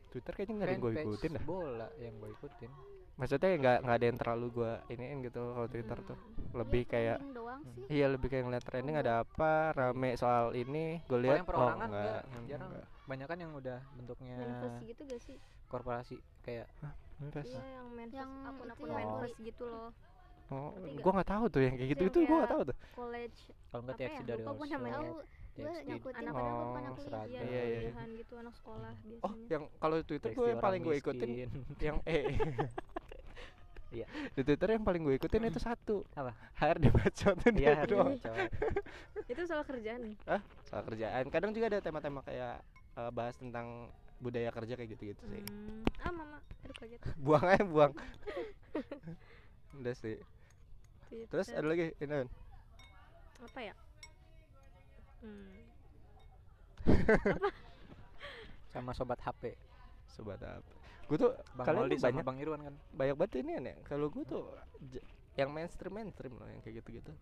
[0.10, 1.44] Twitter kayaknya nggak ada yang gue ikutin dah.
[1.46, 2.72] bola yang gue ikutin
[3.18, 6.18] Maksudnya nggak nggak ada yang terlalu gue iniin gitu kalau Twitter tuh.
[6.54, 11.20] Lebih Iya, kayak sih Iya lebih kayak ngeliat trending ada apa rame soal ini gue
[11.20, 12.86] lihat yang perorangan enggak, enggak, enggak, jarang enggak.
[13.04, 15.38] banyak kan yang udah bentuknya Manifest gitu gak sih?
[15.68, 16.68] korporasi kayak
[17.18, 17.50] Manifest.
[17.50, 19.48] Iya yang manifest Yang akun-akun ya, manifest beli.
[19.48, 19.90] gitu loh.
[20.48, 20.96] Oh, nggak?
[20.98, 22.78] gue nggak tahu tuh yang kayak gitu itu gue nggak tahu tuh.
[22.94, 24.24] College kalau enggak Apa TXT ya?
[24.24, 25.00] dari Oslo namanya.
[25.02, 25.24] gue
[25.58, 27.24] TXT ngikutin anak- padahal gue Oh, kuliah.
[27.26, 28.04] Iya, Iya, iya, iya.
[28.16, 29.26] gitu anak sekolah biasanya.
[29.26, 31.30] Oh, yang kalau Twitter gue yang paling gue ikutin
[31.88, 32.24] yang eh
[33.92, 34.06] Iya.
[34.36, 36.04] Di Twitter yang paling gue ikutin itu satu.
[36.16, 36.32] Apa?
[36.60, 38.16] HRD bacot tuh iya doang.
[39.32, 40.16] Itu soal kerjaan.
[40.68, 41.24] Soal kerjaan.
[41.32, 42.60] Kadang juga ada tema-tema kayak
[43.00, 45.42] eh, bahas tentang budaya kerja kayak gitu-gitu sih.
[45.46, 45.86] Hmm.
[46.02, 47.02] Ah mama, aduh kaget.
[47.26, 47.94] Buang aja buang.
[49.78, 50.18] Udah sih.
[51.08, 51.30] Twitter.
[51.32, 52.26] Terus ada lagi ini.
[53.38, 53.74] apa ya?
[55.18, 55.56] Hmm.
[58.74, 59.58] sama sobat HP
[60.10, 60.87] Sobat apa?
[61.08, 62.76] Gue tuh Bang kalian Moldi tuh sama banyak Bang Irwan kan?
[62.92, 64.44] banyak banget ini ya kalau gue tuh
[65.40, 67.14] yang mainstream mainstream loh yang kayak gitu gitu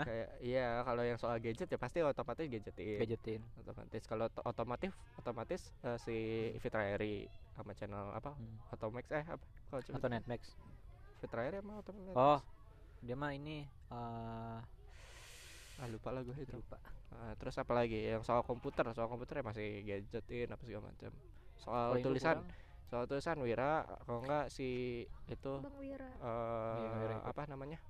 [0.00, 0.08] Hah?
[0.08, 2.96] kayak iya kalau yang soal gadget ya pasti otomatis gadgetin.
[2.96, 3.40] Gadgetin.
[3.60, 4.02] Otomatis.
[4.08, 6.16] Kalau to- otomotif otomatis eh, si
[6.64, 8.32] Fitra Eri sama channel apa?
[8.32, 8.56] Hmm.
[9.12, 9.44] Eh apa?
[9.68, 10.56] Kalau atau Netmax.
[11.20, 12.16] Fitra Eri emang Automax.
[12.16, 12.40] Oh
[13.04, 14.58] dia mah ini eh
[15.76, 16.56] ah lupa lah gue itu.
[16.56, 16.80] Lupa.
[17.12, 18.00] Ah, terus apa lagi?
[18.00, 18.88] Yang soal komputer.
[18.96, 21.12] Soal komputer ya masih gadgetin apa segala macam.
[21.60, 22.40] Soal itu tulisan.
[22.40, 22.48] kurang,
[22.92, 23.72] soal tulisan Wira
[24.04, 24.68] kalau enggak si
[25.26, 26.04] itu Bang Wira.
[26.12, 27.80] eh Iya, Wira apa namanya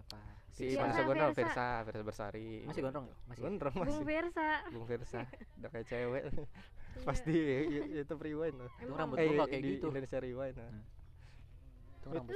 [0.00, 0.18] apa
[0.50, 1.68] si Versa, Versa Gondrong Versa.
[1.84, 3.16] Versa Bersari masih gondrong ya?
[3.24, 4.48] masih Gondrong Bung masih Versa.
[4.68, 5.20] Bung Versa
[5.58, 6.22] udah kayak cewek
[6.90, 7.04] Iya.
[7.04, 7.36] pasti
[7.94, 9.86] itu rewind tuh Itu rambut eh gua kayak di gitu.
[9.86, 10.66] Indonesia rewind nah.
[10.66, 10.82] Hmm.
[11.94, 12.34] itu rambut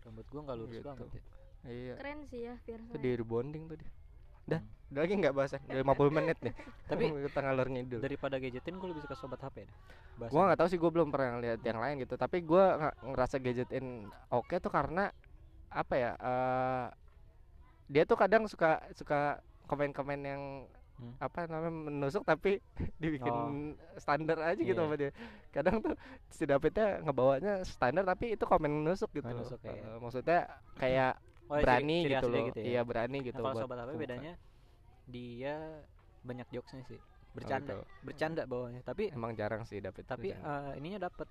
[0.00, 0.86] rambut gua nggak lurus Gitu.
[0.88, 1.22] banget ya.
[1.68, 2.88] iya keren sih ya Versa.
[2.88, 3.90] itu di rebonding tuh dia
[4.48, 4.88] dah Hmm.
[4.88, 6.54] udah lagi nggak bahasan udah 50 menit nih
[6.88, 9.68] Tapi- kita ngalor ngidul daripada gadgetin gua lebih suka sobat HP
[10.16, 12.64] Bahasa- gua nggak tahu sih gua belum pernah lihat yang lain gitu tapi gua
[13.02, 13.86] ngerasa gadgetin
[14.28, 15.12] oke tuh karena
[15.68, 16.86] apa ya eh
[17.86, 20.42] dia tuh kadang suka suka komen-komen yang
[20.98, 21.14] Hmm.
[21.20, 22.58] apa namanya menusuk tapi
[22.98, 23.70] dibikin Oh.
[23.96, 24.82] standar aja gitu Iya.
[24.82, 25.14] sama dia
[25.48, 25.94] kadang tuh
[26.26, 29.46] si Davidnya ngebawanya standar tapi itu komen menusuk gitu Komen loh.
[29.46, 29.78] nusuk, iya.
[29.78, 30.40] Eh, maksudnya
[30.74, 31.14] kayak
[31.48, 32.46] Oh, ciri- berani ciri gitu khas dia loh.
[32.46, 32.66] gitu ya?
[32.66, 33.96] iya berani gitu Nah, kalau sobat kebuka.
[33.96, 34.32] bedanya?
[35.06, 35.54] Dia
[36.20, 37.00] banyak jokesnya sih.
[37.32, 37.72] Bercanda.
[37.74, 37.84] gitu.
[38.02, 38.80] bercanda bawahnya.
[38.82, 41.28] Tapi emang jarang sih David tapi eh, ininya dapet.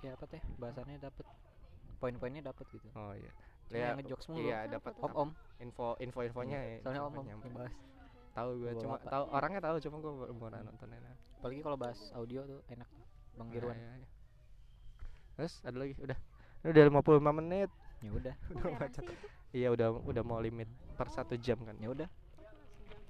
[0.00, 0.42] Ya apa teh?
[0.56, 1.24] Bahasannya dapet.
[1.96, 2.88] Poin-poinnya dapet gitu.
[2.92, 3.30] Oh iya.
[3.70, 4.42] Cuma Ya, ngejokes mulu.
[4.42, 5.30] iya Apa dapat om om.
[5.56, 7.72] Info info infonya ya soalnya om om yang bahas.
[8.32, 11.16] Tahu gue Gua cuma tahu orangnya tahu cuma gue belum pernah nontonnya nah.
[11.36, 12.88] apalagi kalau bahas audio tuh enak
[13.32, 14.08] bang Nah, Irwan iya, iya.
[15.36, 15.94] terus ada lagi?
[16.00, 16.18] Udah.
[16.62, 17.70] Ini udah 55 menit
[18.02, 18.34] ya udah.
[18.50, 19.02] Udah macet.
[19.06, 19.14] itu?
[19.52, 21.76] iya udah udah mau limit per satu jam kan.
[21.78, 22.08] Ya udah.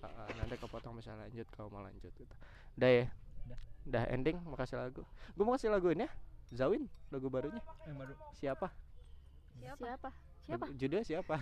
[0.03, 2.34] Ah, ah, nanti kepotong bisa lanjut kalau mau lanjut gitu.
[2.78, 3.07] Udah ya?
[3.49, 3.59] Udah.
[3.88, 5.03] udah ending mau kasih lagu.
[5.34, 6.11] Gue mau kasih lagu ini ya
[6.53, 7.62] Zawin lagu barunya.
[8.36, 8.68] Siapa
[9.57, 9.84] Siapa?
[9.84, 10.11] siapa?
[10.45, 10.66] Siapa?
[10.68, 11.36] Lagu- judulnya siapa?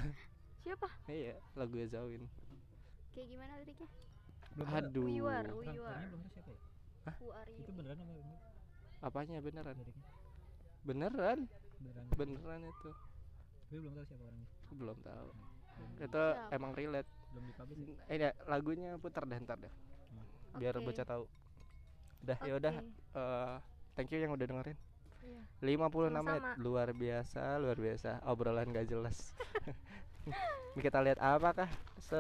[0.60, 0.88] Siapa?
[1.08, 2.28] iya lagu Zawin.
[3.16, 3.88] Kayak gimana liriknya
[4.58, 5.06] aduh.
[5.06, 5.48] Who you are?
[5.48, 6.04] Who you are?
[7.16, 7.64] Who are you?
[7.72, 7.96] beneran
[9.00, 9.76] apa apanya beneran?
[10.84, 11.38] Beneran?
[11.80, 12.06] Beneran.
[12.12, 12.90] Beneran itu
[13.70, 14.48] tapi belum tahu siapa orangnya.
[14.66, 15.28] Aku belum tahu.
[15.96, 16.50] Itu Siapa?
[16.50, 17.10] emang relate.
[17.30, 19.70] Belum dipublish eh ya, lagunya putar deh ntar deh.
[20.58, 20.90] Biar Oke.
[20.90, 21.24] bocah tahu.
[22.20, 22.74] Udah ya udah.
[22.74, 22.90] Oke.
[23.14, 23.54] eh,
[23.94, 24.74] thank you yang udah dengerin.
[25.22, 25.40] Iya.
[25.62, 26.50] 56 menit Sama-sama.
[26.58, 28.10] luar biasa luar biasa.
[28.26, 29.30] Obrolan gak jelas.
[30.74, 31.70] Ini kita lihat apakah
[32.02, 32.18] se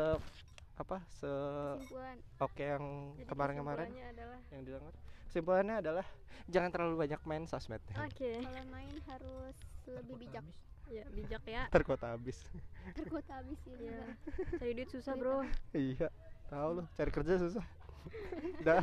[0.78, 1.28] apa se
[1.76, 2.16] Kesimpulan.
[2.40, 2.84] oke yang
[3.26, 4.94] kemarin-kemarin adalah yang didengar.
[5.28, 6.06] Simpulannya adalah
[6.46, 7.82] jangan terlalu banyak main sosmed.
[7.98, 8.38] Oke.
[8.46, 9.56] kalau main harus
[9.90, 10.46] lebih bijak
[10.90, 11.62] Ya, bijak ya.
[11.70, 12.42] ntar kota habis
[12.98, 13.78] terkuat habis ya Iya.
[13.78, 14.04] juga.
[14.58, 15.46] Cari duit susah, Bro.
[15.70, 16.08] iya
[16.50, 17.62] tahu lu cari kerja susah
[18.66, 18.82] dah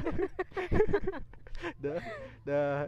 [1.84, 2.00] dah
[2.48, 2.88] dah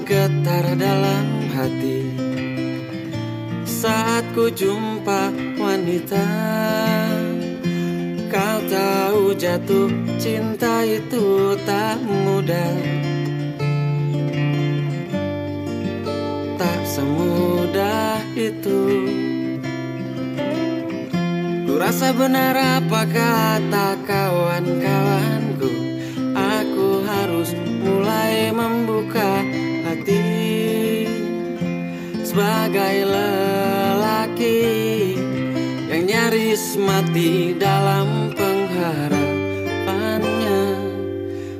[0.00, 2.00] getar dalam hati.
[3.68, 6.26] Saat ku jumpa wanita
[8.32, 12.80] Kau tahu jatuh cinta itu tak mudah.
[16.56, 18.80] Tak semudah itu.
[21.68, 25.51] Ku rasa benar apa kata kawan-kawanku
[32.72, 34.64] Sebagai lelaki
[35.92, 40.64] Yang nyaris mati dalam pengharapannya.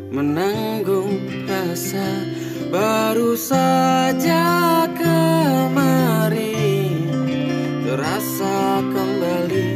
[0.09, 2.25] Menanggung rasa
[2.73, 6.97] baru saja kemarin
[7.85, 9.73] Terasa kembali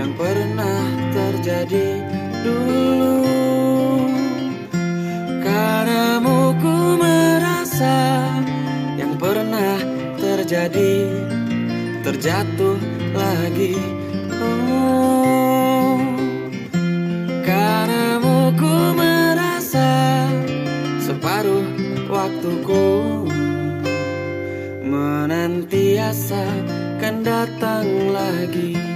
[0.00, 2.08] yang pernah terjadi
[2.40, 3.20] dulu.
[5.44, 8.21] Karenamu ku merasa
[10.52, 11.08] terjadi
[12.04, 12.76] terjatuh
[13.16, 13.72] lagi.
[14.36, 15.96] Oh,
[17.40, 20.28] Karenamu ku merasa
[21.00, 21.64] separuh
[22.04, 22.84] waktuku
[24.84, 26.44] menantiasa
[27.00, 28.91] kan datang lagi